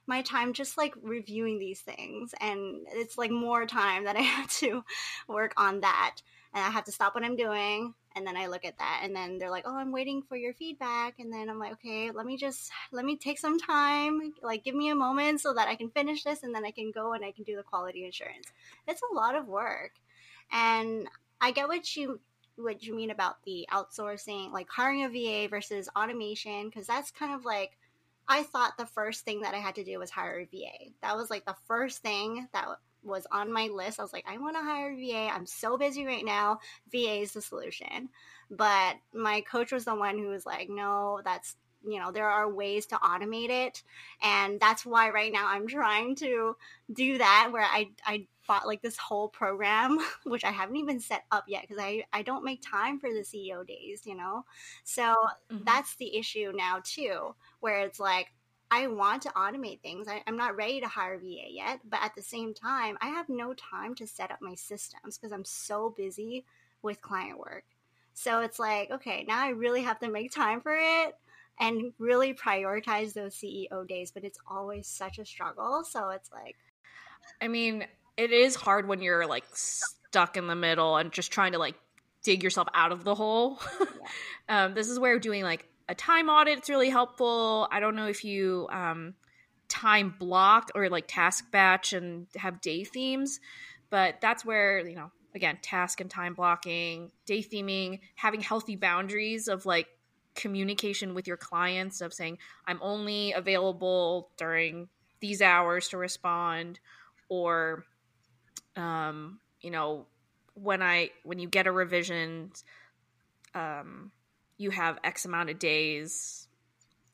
my 0.07 0.21
time 0.21 0.53
just 0.53 0.77
like 0.77 0.93
reviewing 1.01 1.59
these 1.59 1.81
things 1.81 2.33
and 2.41 2.85
it's 2.89 3.17
like 3.17 3.31
more 3.31 3.65
time 3.65 4.05
that 4.05 4.15
i 4.17 4.21
have 4.21 4.49
to 4.49 4.83
work 5.27 5.53
on 5.57 5.81
that 5.81 6.17
and 6.53 6.63
i 6.63 6.69
have 6.69 6.83
to 6.83 6.91
stop 6.91 7.15
what 7.15 7.23
i'm 7.23 7.35
doing 7.35 7.93
and 8.15 8.27
then 8.27 8.37
i 8.37 8.47
look 8.47 8.65
at 8.65 8.77
that 8.77 9.01
and 9.03 9.15
then 9.15 9.37
they're 9.37 9.49
like 9.49 9.65
oh 9.65 9.77
i'm 9.77 9.91
waiting 9.91 10.21
for 10.21 10.35
your 10.35 10.53
feedback 10.53 11.15
and 11.19 11.31
then 11.31 11.49
i'm 11.49 11.59
like 11.59 11.73
okay 11.73 12.11
let 12.11 12.25
me 12.25 12.37
just 12.37 12.71
let 12.91 13.05
me 13.05 13.15
take 13.15 13.39
some 13.39 13.59
time 13.59 14.33
like 14.41 14.63
give 14.63 14.75
me 14.75 14.89
a 14.89 14.95
moment 14.95 15.41
so 15.41 15.53
that 15.53 15.67
i 15.67 15.75
can 15.75 15.89
finish 15.89 16.23
this 16.23 16.43
and 16.43 16.53
then 16.53 16.65
i 16.65 16.71
can 16.71 16.91
go 16.91 17.13
and 17.13 17.23
i 17.23 17.31
can 17.31 17.43
do 17.43 17.55
the 17.55 17.63
quality 17.63 18.07
assurance 18.07 18.51
it's 18.87 19.01
a 19.11 19.15
lot 19.15 19.35
of 19.35 19.47
work 19.47 19.91
and 20.51 21.07
I 21.43 21.51
get 21.51 21.67
what 21.67 21.95
you 21.97 22.21
what 22.55 22.83
you 22.83 22.95
mean 22.95 23.09
about 23.09 23.43
the 23.43 23.67
outsourcing, 23.71 24.51
like 24.51 24.69
hiring 24.69 25.03
a 25.03 25.09
VA 25.09 25.49
versus 25.49 25.89
automation, 25.95 26.69
because 26.69 26.85
that's 26.85 27.11
kind 27.11 27.33
of 27.33 27.43
like 27.43 27.77
I 28.27 28.43
thought 28.43 28.77
the 28.77 28.85
first 28.85 29.25
thing 29.25 29.41
that 29.41 29.53
I 29.53 29.59
had 29.59 29.75
to 29.75 29.83
do 29.83 29.99
was 29.99 30.09
hire 30.09 30.39
a 30.39 30.45
VA. 30.45 30.91
That 31.01 31.15
was 31.15 31.29
like 31.29 31.45
the 31.45 31.55
first 31.67 32.01
thing 32.01 32.47
that 32.53 32.67
was 33.03 33.27
on 33.31 33.51
my 33.51 33.67
list. 33.67 33.99
I 33.99 34.03
was 34.03 34.13
like, 34.13 34.25
I 34.27 34.37
want 34.37 34.55
to 34.55 34.63
hire 34.63 34.91
a 34.91 34.95
VA. 34.95 35.33
I'm 35.33 35.45
so 35.45 35.77
busy 35.77 36.05
right 36.05 36.23
now. 36.25 36.59
VA 36.91 37.21
is 37.21 37.33
the 37.33 37.41
solution. 37.41 38.09
But 38.49 38.95
my 39.13 39.41
coach 39.41 39.71
was 39.71 39.85
the 39.85 39.95
one 39.95 40.17
who 40.17 40.27
was 40.27 40.45
like, 40.45 40.69
no, 40.69 41.19
that's 41.23 41.55
you 41.85 41.99
know 41.99 42.11
there 42.11 42.29
are 42.29 42.51
ways 42.51 42.85
to 42.85 42.95
automate 42.95 43.49
it 43.49 43.83
and 44.21 44.59
that's 44.59 44.85
why 44.85 45.09
right 45.09 45.33
now 45.33 45.47
i'm 45.47 45.67
trying 45.67 46.15
to 46.15 46.55
do 46.93 47.17
that 47.17 47.49
where 47.51 47.63
i 47.63 47.89
i 48.05 48.25
bought 48.47 48.67
like 48.67 48.81
this 48.81 48.97
whole 48.97 49.27
program 49.27 49.97
which 50.23 50.43
i 50.43 50.51
haven't 50.51 50.77
even 50.77 50.99
set 50.99 51.23
up 51.31 51.43
yet 51.47 51.61
because 51.61 51.81
i 51.81 52.03
i 52.13 52.21
don't 52.21 52.43
make 52.43 52.61
time 52.61 52.99
for 52.99 53.09
the 53.09 53.19
ceo 53.19 53.65
days 53.65 54.03
you 54.05 54.15
know 54.15 54.45
so 54.83 55.15
mm-hmm. 55.51 55.63
that's 55.65 55.95
the 55.97 56.15
issue 56.15 56.51
now 56.55 56.79
too 56.83 57.33
where 57.63 57.79
it's 57.79 57.99
like 57.99 58.27
i 58.69 58.87
want 58.87 59.21
to 59.23 59.29
automate 59.29 59.81
things. 59.81 60.07
I, 60.07 60.21
i'm 60.27 60.37
not 60.37 60.55
ready 60.55 60.81
to 60.81 60.87
hire 60.87 61.17
va 61.17 61.49
yet 61.49 61.79
but 61.89 62.01
at 62.03 62.15
the 62.15 62.21
same 62.21 62.53
time 62.53 62.97
i 63.01 63.07
have 63.07 63.29
no 63.29 63.53
time 63.53 63.95
to 63.95 64.07
set 64.07 64.31
up 64.31 64.39
my 64.41 64.55
systems 64.55 65.17
because 65.17 65.31
i'm 65.31 65.45
so 65.45 65.93
busy 65.95 66.45
with 66.81 67.01
client 67.01 67.39
work. 67.39 67.63
So 68.13 68.41
it's 68.41 68.59
like 68.59 68.91
okay 68.91 69.25
now 69.27 69.41
i 69.41 69.49
really 69.49 69.81
have 69.81 69.99
to 69.99 70.09
make 70.09 70.31
time 70.31 70.61
for 70.61 70.75
it 70.75 71.15
and 71.59 71.93
really 71.97 72.33
prioritize 72.33 73.13
those 73.13 73.35
ceo 73.35 73.87
days 73.87 74.11
but 74.11 74.23
it's 74.23 74.39
always 74.47 74.85
such 74.87 75.17
a 75.17 75.25
struggle. 75.25 75.83
So 75.83 76.09
it's 76.09 76.31
like 76.31 76.57
I 77.41 77.47
mean, 77.47 77.85
it 78.17 78.31
is 78.31 78.55
hard 78.55 78.87
when 78.87 79.01
you're 79.01 79.25
like 79.25 79.45
stuck 79.53 80.37
in 80.37 80.47
the 80.47 80.55
middle 80.55 80.97
and 80.97 81.11
just 81.11 81.31
trying 81.31 81.53
to 81.53 81.57
like 81.57 81.75
dig 82.23 82.43
yourself 82.43 82.67
out 82.73 82.91
of 82.91 83.03
the 83.03 83.15
hole. 83.15 83.59
um, 84.49 84.73
this 84.73 84.89
is 84.89 84.99
where 84.99 85.19
doing 85.19 85.43
like 85.43 85.67
a 85.89 85.95
time 85.95 86.29
audit 86.29 86.63
is 86.63 86.69
really 86.69 86.89
helpful. 86.89 87.67
I 87.71 87.79
don't 87.79 87.95
know 87.95 88.07
if 88.07 88.23
you 88.23 88.67
um, 88.71 89.15
time 89.67 90.13
block 90.17 90.69
or 90.75 90.89
like 90.89 91.05
task 91.07 91.51
batch 91.51 91.93
and 91.93 92.27
have 92.35 92.61
day 92.61 92.83
themes. 92.83 93.39
But 93.89 94.21
that's 94.21 94.45
where, 94.45 94.87
you 94.87 94.95
know, 94.95 95.11
again, 95.35 95.57
task 95.61 96.01
and 96.01 96.09
time 96.09 96.33
blocking, 96.33 97.11
day 97.25 97.43
theming, 97.43 97.99
having 98.15 98.41
healthy 98.41 98.75
boundaries 98.75 99.47
of 99.47 99.65
like 99.65 99.87
communication 100.35 101.13
with 101.13 101.27
your 101.27 101.37
clients 101.37 102.01
of 102.01 102.13
saying, 102.13 102.37
I'm 102.65 102.79
only 102.81 103.33
available 103.33 104.29
during 104.37 104.89
these 105.19 105.41
hours 105.41 105.89
to 105.89 105.97
respond 105.97 106.79
or 107.29 107.85
um, 108.75 109.39
you 109.61 109.71
know, 109.71 110.05
when 110.55 110.81
I 110.81 111.11
when 111.23 111.39
you 111.39 111.47
get 111.47 111.67
a 111.67 111.71
revision, 111.71 112.51
um, 113.55 114.11
you 114.57 114.69
have 114.71 114.99
X 115.03 115.25
amount 115.25 115.49
of 115.49 115.59
days 115.59 116.47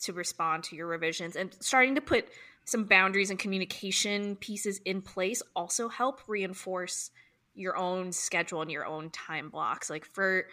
to 0.02 0.13
respond 0.13 0.63
to 0.65 0.75
your 0.75 0.88
revisions, 0.88 1.36
and 1.36 1.56
starting 1.60 1.95
to 1.95 2.02
put 2.02 2.28
some 2.65 2.86
boundaries 2.86 3.30
and 3.30 3.39
communication 3.39 4.36
pieces 4.36 4.80
in 4.86 5.02
place 5.02 5.41
also 5.56 5.89
help 5.89 6.21
reinforce 6.28 7.12
your 7.56 7.75
own 7.75 8.12
schedule 8.12 8.62
and 8.62 8.71
your 8.71 8.86
own 8.86 9.10
time 9.10 9.49
blocks. 9.49 9.89
Like 9.89 10.06
for 10.06 10.45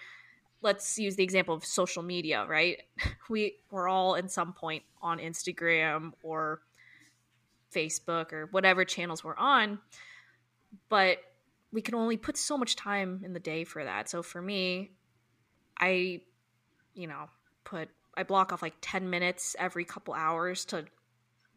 let's 0.63 0.99
use 0.99 1.17
the 1.17 1.23
example 1.23 1.55
of 1.55 1.65
social 1.65 2.03
media, 2.03 2.47
right? 2.47 2.83
We 3.29 3.57
we're 3.71 3.89
all 3.89 4.15
in 4.15 4.29
some 4.29 4.53
point 4.53 4.85
on 5.03 5.19
Instagram 5.19 6.13
or 6.23 6.61
Facebook 7.75 8.33
or 8.33 8.47
whatever 8.53 8.85
channels 8.85 9.25
we're 9.25 9.37
on, 9.37 9.81
but 10.89 11.19
we 11.73 11.83
can 11.83 11.95
only 11.95 12.17
put 12.17 12.37
so 12.37 12.57
much 12.57 12.77
time 12.77 13.23
in 13.25 13.33
the 13.33 13.41
day 13.41 13.65
for 13.65 13.85
that. 13.85 14.09
So 14.09 14.23
for 14.23 14.41
me, 14.41 14.93
I, 15.79 16.23
you 16.97 17.07
know, 17.07 17.29
put 17.65 17.89
I 18.17 18.23
block 18.23 18.53
off 18.53 18.63
like 18.63 18.75
10 18.81 19.11
minutes 19.11 19.55
every 19.59 19.85
couple 19.85 20.15
hours 20.15 20.65
to 20.67 20.87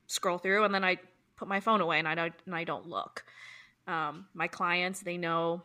scroll 0.07 0.37
through 0.37 0.65
and 0.65 0.73
then 0.73 0.83
I 0.83 0.97
put 1.37 1.47
my 1.47 1.61
phone 1.61 1.81
away 1.81 1.99
and 1.99 2.07
I 2.07 2.15
don't 2.15 2.33
and 2.45 2.55
I 2.55 2.65
don't 2.65 2.87
look. 2.87 3.23
Um, 3.87 4.27
my 4.33 4.47
clients, 4.47 4.99
they 4.99 5.17
know 5.17 5.63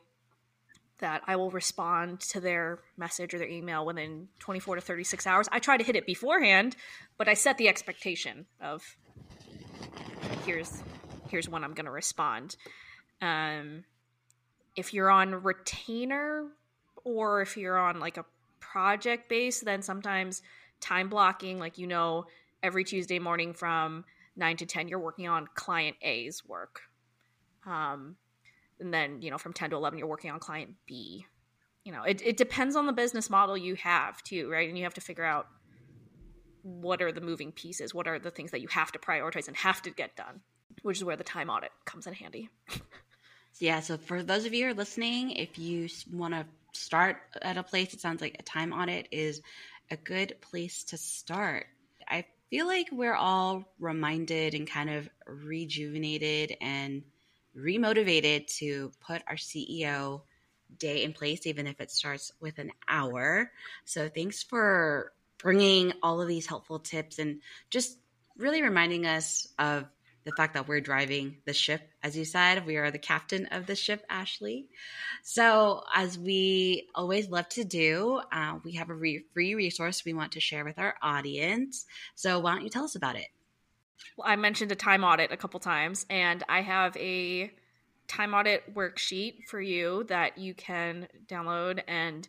that 0.99 1.23
I 1.27 1.37
will 1.37 1.51
respond 1.51 2.21
to 2.21 2.41
their 2.41 2.79
message 2.97 3.35
or 3.35 3.39
their 3.39 3.49
email 3.49 3.85
within 3.85 4.29
24 4.39 4.77
to 4.77 4.81
36 4.81 5.27
hours. 5.27 5.49
I 5.51 5.59
try 5.59 5.77
to 5.77 5.85
hit 5.85 5.97
it 5.97 6.07
beforehand, 6.07 6.77
but 7.19 7.29
I 7.29 7.35
set 7.35 7.59
the 7.59 7.69
expectation 7.69 8.47
of 8.61 8.83
here's 10.47 10.83
here's 11.29 11.49
when 11.49 11.65
I'm 11.65 11.75
going 11.75 11.87
to 11.87 11.91
respond. 11.91 12.57
Um, 13.21 13.85
if 14.77 14.95
you're 14.95 15.11
on 15.11 15.43
retainer 15.43 16.47
or 17.05 17.43
if 17.43 17.57
you're 17.57 17.79
on 17.79 18.01
like 18.01 18.17
a 18.17 18.25
project 18.73 19.29
base, 19.29 19.61
then 19.61 19.83
sometimes 19.83 20.43
time 20.81 21.09
blocking, 21.09 21.59
like 21.59 21.79
you 21.79 21.87
know, 21.87 22.27
every 22.63 22.85
Tuesday 22.85 23.19
morning 23.19 23.53
from 23.53 24.05
nine 24.37 24.57
to 24.57 24.67
ten, 24.67 24.89
you're 24.89 24.99
working 24.99 25.29
on 25.29 25.49
client 25.55 25.97
A's 26.03 26.43
work. 26.47 26.81
Um, 27.67 28.17
and 28.81 28.93
then 28.93 29.23
you 29.23 29.31
know 29.31 29.39
from 29.39 29.53
10 29.53 29.71
to 29.71 29.77
11 29.77 29.99
you're 29.99 30.09
working 30.09 30.31
on 30.31 30.39
client 30.39 30.75
b. 30.87 31.27
You 31.85 31.93
know 31.93 32.03
it, 32.03 32.23
it 32.25 32.37
depends 32.37 32.77
on 32.77 32.87
the 32.87 32.93
business 32.93 33.31
model 33.31 33.57
you 33.57 33.75
have 33.77 34.23
too 34.23 34.51
right? 34.51 34.69
And 34.69 34.77
you 34.77 34.85
have 34.85 34.95
to 34.95 35.01
figure 35.01 35.25
out 35.25 35.47
what 36.63 37.03
are 37.03 37.13
the 37.13 37.21
moving 37.21 37.53
pieces 37.53 37.95
what 37.95 38.09
are 38.09 38.19
the 38.19 38.31
things 38.31 38.51
that 38.51 38.61
you 38.61 38.69
have 38.69 38.91
to 38.93 38.99
prioritize 38.99 39.49
and 39.49 39.57
have 39.57 39.83
to 39.83 39.91
get 39.91 40.17
done 40.17 40.41
which 40.83 40.99
is 40.99 41.05
where 41.05 41.17
the 41.17 41.25
time 41.25 41.51
audit 41.51 41.71
comes 41.85 42.07
in 42.07 42.15
handy. 42.15 42.49
Yeah 43.61 43.79
so 43.79 43.97
for 43.97 44.25
those 44.25 44.47
of 44.47 44.53
you 44.53 44.65
who 44.65 44.71
are 44.73 44.75
listening 44.75 45.31
if 45.31 45.61
you 45.61 45.89
want 46.13 46.35
to 46.35 46.45
start 46.75 47.17
at 47.43 47.57
a 47.57 47.63
place 47.63 47.95
it 47.95 48.01
sounds 48.01 48.21
like 48.21 48.37
a 48.39 48.43
time 48.43 48.73
audit 48.73 49.09
is 49.11 49.41
a 49.91 49.97
good 49.97 50.37
place 50.41 50.85
to 50.85 50.97
start 50.97 51.67
i 52.09 52.25
feel 52.51 52.67
like 52.67 52.89
we're 52.93 53.15
all 53.15 53.65
reminded 53.79 54.55
and 54.55 54.69
kind 54.69 54.91
of 54.91 55.09
rejuvenated 55.27 56.57
and 56.61 57.03
remotivated 57.57 58.47
to 58.59 58.93
put 59.01 59.23
our 59.27 59.37
CEO 59.37 60.23
day 60.79 61.05
in 61.05 61.13
place, 61.13 61.47
even 61.47 61.67
if 61.67 61.81
it 61.81 61.91
starts 61.91 62.33
with 62.41 62.59
an 62.59 62.73
hour. 62.89 63.51
So 63.85 64.09
thanks 64.09 64.43
for 64.43 65.13
bringing 65.39 65.93
all 66.03 66.21
of 66.21 66.29
these 66.29 66.47
helpful 66.47 66.79
tips 66.79 67.19
and 67.19 67.41
just 67.71 67.99
really 68.37 68.63
reminding 68.63 69.07
us 69.07 69.49
of 69.59 69.87
the 70.25 70.33
fact 70.33 70.55
that 70.55 70.67
we're 70.67 70.81
driving 70.81 71.37
the 71.45 71.53
ship, 71.53 71.83
as 72.03 72.17
you 72.17 72.25
said, 72.25 72.67
we 72.67 72.77
are 72.77 72.91
the 72.91 72.99
captain 72.99 73.47
of 73.47 73.67
the 73.67 73.77
ship, 73.77 74.05
Ashley. 74.09 74.69
So, 75.23 75.85
as 75.95 76.19
we 76.19 76.89
always 76.95 77.29
love 77.29 77.49
to 77.51 77.65
do, 77.65 78.21
uh, 78.33 78.59
we 78.65 78.73
have 78.73 78.91
a 78.91 78.95
re- 78.95 79.25
free 79.33 79.55
resource 79.55 80.05
we 80.05 80.15
want 80.15 80.33
to 80.33 80.41
share 80.41 80.65
with 80.65 80.79
our 80.79 80.95
audience. 81.03 81.85
So, 82.15 82.39
why 82.41 82.55
don't 82.55 82.65
you 82.65 82.71
tell 82.71 82.85
us 82.85 82.97
about 82.97 83.17
it? 83.17 83.29
Well, 84.17 84.29
I 84.29 84.37
mentioned 84.37 84.73
a 84.73 84.77
time 84.77 85.05
audit 85.05 85.33
a 85.33 85.37
couple 85.37 85.61
times, 85.61 86.07
and 86.09 86.43
I 86.49 86.63
have 86.63 86.97
a 86.97 87.53
time 88.09 88.35
audit 88.35 88.75
worksheet 88.75 89.45
for 89.47 89.61
you 89.61 90.05
that 90.09 90.39
you 90.39 90.55
can 90.55 91.09
download 91.27 91.83
and 91.89 92.29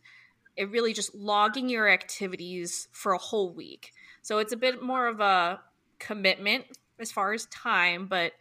it 0.55 0.71
really 0.71 0.93
just 0.93 1.13
logging 1.13 1.69
your 1.69 1.89
activities 1.89 2.87
for 2.91 3.11
a 3.11 3.17
whole 3.17 3.53
week. 3.53 3.91
So 4.21 4.37
it's 4.37 4.53
a 4.53 4.57
bit 4.57 4.81
more 4.81 5.07
of 5.07 5.19
a 5.19 5.59
commitment 5.99 6.65
as 6.99 7.11
far 7.11 7.33
as 7.33 7.45
time, 7.47 8.07
but 8.07 8.33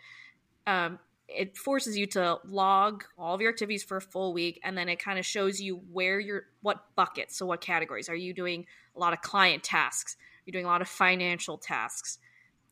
um, 0.67 0.99
it 1.29 1.57
forces 1.57 1.97
you 1.97 2.07
to 2.07 2.39
log 2.45 3.05
all 3.19 3.35
of 3.35 3.41
your 3.41 3.51
activities 3.51 3.83
for 3.83 3.97
a 3.97 4.01
full 4.01 4.33
week 4.33 4.61
and 4.63 4.77
then 4.77 4.89
it 4.89 4.99
kind 4.99 5.19
of 5.19 5.25
shows 5.25 5.61
you 5.61 5.77
where 5.93 6.21
you're 6.21 6.45
what 6.63 6.85
buckets 6.97 7.37
so 7.37 7.47
what 7.47 7.61
categories. 7.61 8.09
Are 8.09 8.15
you 8.15 8.35
doing 8.35 8.67
a 8.95 8.99
lot 8.99 9.13
of 9.13 9.21
client 9.21 9.63
tasks? 9.63 10.17
You're 10.45 10.53
doing 10.53 10.67
a 10.67 10.69
lot 10.69 10.83
of 10.83 10.89
financial 10.89 11.59
tasks 11.59 12.19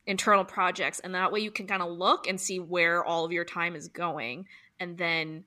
internal 0.07 0.45
projects 0.45 0.99
and 0.99 1.15
that 1.15 1.31
way 1.31 1.41
you 1.41 1.51
can 1.51 1.67
kind 1.67 1.81
of 1.81 1.91
look 1.91 2.27
and 2.27 2.41
see 2.41 2.59
where 2.59 3.05
all 3.05 3.25
of 3.25 3.31
your 3.31 3.45
time 3.45 3.77
is 3.77 3.87
going 3.89 4.47
and 4.81 4.99
then 4.99 5.45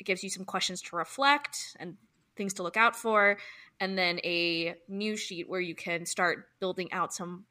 it 0.00 0.04
gives 0.04 0.24
you 0.24 0.30
some 0.30 0.46
questions 0.46 0.80
to 0.80 0.96
reflect 0.96 1.76
and 1.78 1.94
things 2.34 2.54
to 2.54 2.62
look 2.62 2.78
out 2.78 2.96
for 2.96 3.36
and 3.80 3.98
then 3.98 4.18
a 4.24 4.74
new 4.88 5.14
sheet 5.14 5.48
where 5.48 5.60
you 5.60 5.74
can 5.74 6.06
start 6.06 6.48
building 6.58 6.90
out 6.92 7.12
some 7.12 7.44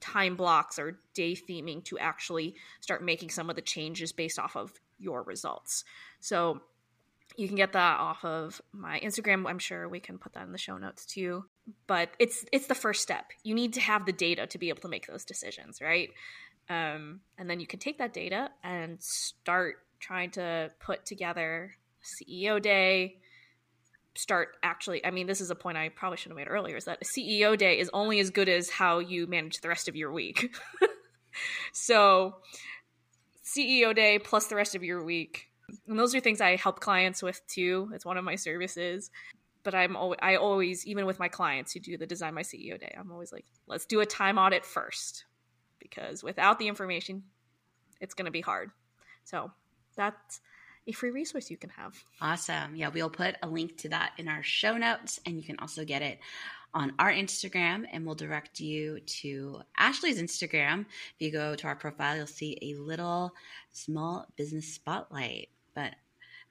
time 0.00 0.36
blocks 0.36 0.78
or 0.78 0.98
day 1.14 1.34
theming 1.34 1.84
to 1.84 1.98
actually 1.98 2.54
start 2.80 3.04
making 3.04 3.30
some 3.30 3.50
of 3.50 3.56
the 3.56 3.62
changes 3.62 4.12
based 4.12 4.38
off 4.38 4.56
of 4.56 4.72
your 4.98 5.22
results. 5.22 5.84
So 6.20 6.60
you 7.36 7.46
can 7.46 7.56
get 7.56 7.72
that 7.72 8.00
off 8.00 8.24
of 8.24 8.60
my 8.72 8.98
instagram. 9.00 9.48
I'm 9.48 9.58
sure 9.58 9.88
we 9.88 10.00
can 10.00 10.18
put 10.18 10.34
that 10.34 10.44
in 10.44 10.52
the 10.52 10.58
show 10.58 10.76
notes 10.78 11.06
too. 11.06 11.44
But 11.86 12.10
it's 12.18 12.44
it's 12.52 12.66
the 12.66 12.74
first 12.74 13.02
step. 13.02 13.26
You 13.44 13.54
need 13.54 13.74
to 13.74 13.80
have 13.80 14.04
the 14.04 14.12
data 14.12 14.46
to 14.48 14.58
be 14.58 14.68
able 14.68 14.82
to 14.82 14.88
make 14.88 15.06
those 15.06 15.24
decisions 15.24 15.80
right? 15.80 16.10
Um, 16.68 17.20
and 17.36 17.50
then 17.50 17.60
you 17.60 17.66
can 17.66 17.80
take 17.80 17.98
that 17.98 18.12
data 18.12 18.50
and 18.62 19.02
start 19.02 19.76
trying 19.98 20.30
to 20.32 20.70
put 20.80 21.04
together 21.04 21.74
ceo 22.02 22.62
day 22.62 23.18
start 24.16 24.56
actually 24.64 25.04
i 25.06 25.10
mean 25.10 25.26
this 25.28 25.40
is 25.40 25.50
a 25.50 25.54
point 25.54 25.78
i 25.78 25.88
probably 25.88 26.16
should 26.16 26.30
have 26.30 26.36
made 26.36 26.48
earlier 26.48 26.76
is 26.76 26.84
that 26.84 26.98
a 27.00 27.04
ceo 27.04 27.56
day 27.56 27.78
is 27.78 27.88
only 27.92 28.18
as 28.18 28.30
good 28.30 28.48
as 28.48 28.68
how 28.68 28.98
you 28.98 29.26
manage 29.28 29.60
the 29.60 29.68
rest 29.68 29.88
of 29.88 29.94
your 29.94 30.12
week. 30.12 30.54
So 31.72 32.36
ceo 33.44 33.94
day 33.94 34.18
plus 34.18 34.46
the 34.46 34.56
rest 34.56 34.74
of 34.74 34.84
your 34.84 35.04
week. 35.04 35.48
And 35.86 35.98
those 35.98 36.14
are 36.14 36.20
things 36.20 36.40
i 36.40 36.56
help 36.56 36.80
clients 36.80 37.22
with 37.22 37.40
too. 37.46 37.90
It's 37.94 38.04
one 38.04 38.16
of 38.16 38.24
my 38.24 38.34
services. 38.34 39.10
But 39.62 39.74
I'm 39.74 39.94
always, 39.94 40.18
I 40.22 40.36
always, 40.36 40.86
even 40.86 41.04
with 41.04 41.18
my 41.18 41.28
clients 41.28 41.72
who 41.72 41.80
do 41.80 41.98
the 41.98 42.06
Design 42.06 42.32
My 42.32 42.40
CEO 42.40 42.80
Day, 42.80 42.94
I'm 42.98 43.12
always 43.12 43.30
like, 43.30 43.44
let's 43.66 43.84
do 43.84 44.00
a 44.00 44.06
time 44.06 44.38
audit 44.38 44.64
first, 44.64 45.26
because 45.78 46.24
without 46.24 46.58
the 46.58 46.66
information, 46.66 47.24
it's 48.00 48.14
going 48.14 48.24
to 48.24 48.30
be 48.30 48.40
hard. 48.40 48.70
So 49.24 49.50
that's 49.96 50.40
a 50.90 50.92
free 50.92 51.10
resource 51.10 51.50
you 51.50 51.56
can 51.56 51.70
have. 51.70 51.94
Awesome. 52.20 52.76
Yeah, 52.76 52.88
we'll 52.88 53.10
put 53.10 53.36
a 53.42 53.48
link 53.48 53.78
to 53.78 53.88
that 53.90 54.12
in 54.18 54.28
our 54.28 54.42
show 54.42 54.76
notes, 54.76 55.20
and 55.24 55.36
you 55.36 55.42
can 55.42 55.58
also 55.58 55.84
get 55.84 56.02
it 56.02 56.18
on 56.74 56.92
our 56.98 57.10
Instagram, 57.10 57.84
and 57.92 58.04
we'll 58.04 58.14
direct 58.14 58.60
you 58.60 59.00
to 59.00 59.60
Ashley's 59.76 60.20
Instagram. 60.20 60.80
If 60.82 61.14
you 61.18 61.32
go 61.32 61.54
to 61.54 61.66
our 61.66 61.76
profile, 61.76 62.16
you'll 62.16 62.26
see 62.26 62.58
a 62.62 62.74
little 62.74 63.32
small 63.72 64.26
business 64.36 64.72
spotlight. 64.74 65.48
But 65.74 65.94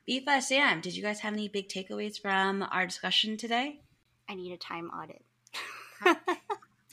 Fifa, 0.08 0.42
Sam, 0.42 0.82
did 0.82 0.96
you 0.96 1.04
guys 1.04 1.20
have 1.20 1.34
any 1.34 1.48
big 1.48 1.70
takeaways 1.70 2.20
from 2.20 2.64
our 2.64 2.86
discussion 2.86 3.38
today? 3.38 3.82
I 4.28 4.36
need 4.36 4.52
a 4.52 4.58
time 4.58 4.90
audit. 4.90 5.24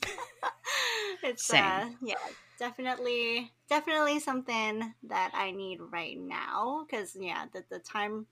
it's 1.23 1.45
Same. 1.45 1.63
uh 1.63 1.85
yeah, 2.01 2.15
definitely 2.57 3.51
definitely 3.69 4.19
something 4.19 4.93
that 5.03 5.31
I 5.33 5.51
need 5.51 5.79
right 5.79 6.17
now 6.19 6.85
cuz 6.89 7.15
yeah, 7.19 7.45
the 7.53 7.63
the 7.69 7.79
time 7.79 8.27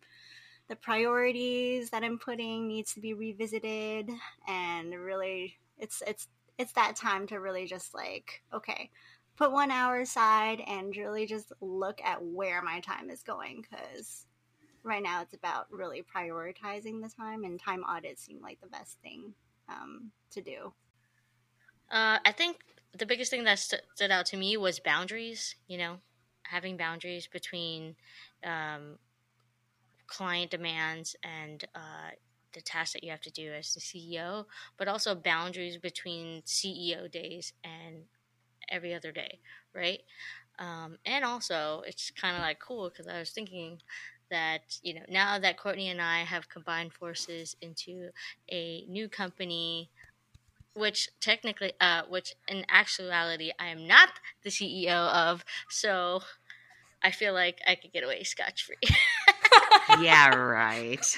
the 0.68 0.76
priorities 0.76 1.92
that 1.92 2.04
I'm 2.04 2.18
putting 2.18 2.68
needs 2.68 2.94
to 2.96 3.02
be 3.02 3.14
revisited 3.14 4.10
and 4.48 4.94
really 4.94 5.58
it's 5.78 6.02
it's 6.08 6.28
it's 6.58 6.72
that 6.74 6.96
time 6.96 7.28
to 7.28 7.40
really 7.40 7.66
just 7.66 7.94
like 7.94 8.44
okay, 8.54 8.90
put 9.36 9.52
1 9.52 9.72
hour 9.72 10.00
aside 10.00 10.62
and 10.68 10.96
really 10.96 11.26
just 11.26 11.52
look 11.62 12.02
at 12.04 12.24
where 12.24 12.62
my 12.62 12.80
time 12.80 13.10
is 13.10 13.24
going 13.24 13.64
cuz 13.64 14.26
right 14.84 15.04
now 15.04 15.22
it's 15.22 15.34
about 15.34 15.72
really 15.72 16.04
prioritizing 16.04 17.02
the 17.02 17.10
time 17.10 17.44
and 17.44 17.60
time 17.60 17.84
audits 17.84 18.24
seem 18.24 18.40
like 18.42 18.62
the 18.62 18.68
best 18.68 19.00
thing 19.02 19.34
um, 19.68 20.12
to 20.30 20.42
do. 20.42 20.74
Uh, 21.92 22.20
I 22.24 22.32
think 22.32 22.75
the 22.98 23.06
biggest 23.06 23.32
thing 23.32 23.44
that 23.46 23.60
st- 23.60 23.82
stood 23.96 24.12
out 24.12 24.26
to 24.28 24.38
me 24.38 24.58
was 24.58 24.80
boundaries. 24.80 25.56
You 25.68 25.78
know, 25.78 25.98
having 26.44 26.78
boundaries 26.78 27.28
between 27.28 27.96
um, 28.44 28.98
client 30.08 30.52
demands 30.52 31.16
and 31.24 31.64
uh, 31.76 32.12
the 32.54 32.62
tasks 32.62 32.94
that 32.94 33.04
you 33.04 33.12
have 33.12 33.22
to 33.22 33.32
do 33.32 33.52
as 33.54 33.74
the 33.74 33.80
CEO, 33.80 34.46
but 34.78 34.88
also 34.88 35.16
boundaries 35.16 35.78
between 35.78 36.42
CEO 36.44 37.12
days 37.12 37.54
and 37.64 38.04
every 38.70 38.94
other 38.94 39.12
day, 39.12 39.40
right? 39.74 40.02
Um, 40.58 40.98
and 41.06 41.26
also, 41.26 41.84
it's 41.86 42.12
kind 42.12 42.36
of 42.36 42.42
like 42.42 42.60
cool 42.60 42.90
because 42.90 43.08
I 43.08 43.20
was 43.20 43.32
thinking 43.32 43.82
that 44.32 44.80
you 44.82 44.94
know 44.96 45.04
now 45.08 45.38
that 45.38 45.58
Courtney 45.58 45.90
and 45.90 46.02
I 46.02 46.20
have 46.20 46.50
combined 46.50 46.94
forces 46.94 47.56
into 47.62 48.10
a 48.52 48.84
new 48.88 49.08
company 49.08 49.92
which 50.76 51.10
technically 51.22 51.74
uh 51.82 52.04
which 52.10 52.36
in 52.48 52.66
actuality 52.70 53.52
I 53.60 53.68
am 53.68 53.88
not 53.88 54.10
the 54.44 54.50
CEO 54.50 55.10
of 55.10 55.44
so 55.70 56.22
I 57.02 57.12
feel 57.12 57.34
like 57.34 57.60
I 57.68 57.76
could 57.76 57.94
get 57.94 58.04
away 58.04 58.24
scotch 58.24 58.66
free. 58.66 58.78
yeah, 60.02 60.36
right. 60.36 61.18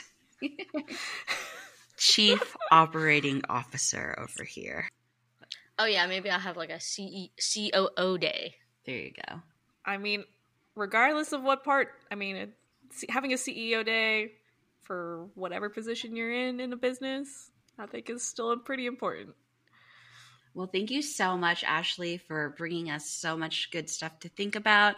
Chief 1.98 2.56
Operating 2.72 3.42
Officer 3.50 4.16
over 4.18 4.44
here. 4.44 4.88
Oh 5.80 5.86
yeah, 5.86 6.06
maybe 6.08 6.30
I'll 6.30 6.40
have 6.40 6.58
like 6.58 6.70
a 6.70 6.80
C- 6.80 7.32
COO 7.40 8.18
day. 8.18 8.56
There 8.86 8.96
you 8.96 9.12
go. 9.12 9.42
I 9.86 9.98
mean, 9.98 10.24
regardless 10.76 11.32
of 11.34 11.44
what 11.44 11.64
part, 11.64 11.90
I 12.12 12.16
mean, 12.16 12.54
having 13.10 13.34
a 13.34 13.38
CEO 13.38 13.86
day 13.86 14.34
for 14.82 15.28
whatever 15.36 15.70
position 15.70 16.16
you're 16.16 16.34
in 16.34 16.60
in 16.60 16.74
a 16.74 16.78
business, 16.78 17.52
I 17.80 17.86
think 17.86 18.10
is 18.10 18.24
still 18.24 18.56
pretty 18.58 18.86
important. 18.86 19.36
Well, 20.58 20.66
thank 20.66 20.90
you 20.90 21.04
so 21.04 21.38
much, 21.38 21.64
Ashley, 21.64 22.18
for 22.18 22.56
bringing 22.58 22.90
us 22.90 23.08
so 23.08 23.38
much 23.38 23.70
good 23.70 23.92
stuff 23.92 24.20
to 24.22 24.30
think 24.30 24.56
about. 24.56 24.96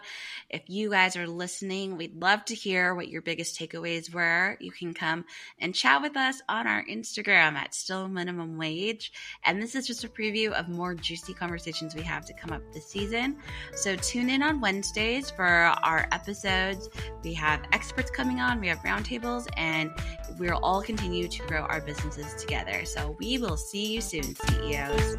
If 0.48 0.62
you 0.68 0.88
guys 0.88 1.16
are 1.16 1.26
listening, 1.26 1.98
we'd 1.98 2.18
love 2.18 2.46
to 2.46 2.54
hear 2.54 2.94
what 2.94 3.08
your 3.08 3.20
biggest 3.20 3.60
takeaways 3.60 4.10
were. 4.10 4.56
You 4.58 4.72
can 4.72 4.94
come 4.94 5.26
and 5.58 5.74
chat 5.74 6.00
with 6.00 6.16
us 6.16 6.40
on 6.48 6.66
our 6.66 6.82
Instagram 6.86 7.56
at 7.56 7.74
Still 7.74 8.08
Minimum 8.08 8.56
Wage. 8.56 9.12
And 9.44 9.60
this 9.62 9.74
is 9.74 9.86
just 9.86 10.02
a 10.02 10.08
preview 10.08 10.50
of 10.52 10.70
more 10.70 10.94
juicy 10.94 11.34
conversations 11.34 11.94
we 11.94 12.04
have 12.04 12.24
to 12.24 12.32
come 12.32 12.52
up 12.52 12.62
this 12.72 12.86
season. 12.86 13.36
So 13.74 13.96
tune 13.96 14.30
in 14.30 14.42
on 14.42 14.62
Wednesdays 14.62 15.28
for 15.28 15.44
our 15.44 16.08
episodes. 16.10 16.88
We 17.22 17.34
have 17.34 17.60
experts 17.72 18.10
coming 18.10 18.40
on, 18.40 18.60
we 18.60 18.68
have 18.68 18.78
roundtables, 18.78 19.46
and 19.58 19.90
we'll 20.38 20.58
all 20.62 20.80
continue 20.80 21.28
to 21.28 21.42
grow 21.42 21.64
our 21.64 21.82
businesses 21.82 22.32
together. 22.40 22.86
So 22.86 23.14
we 23.18 23.36
will 23.36 23.58
see 23.58 23.92
you 23.92 24.00
soon, 24.00 24.34
CEOs. 24.34 25.18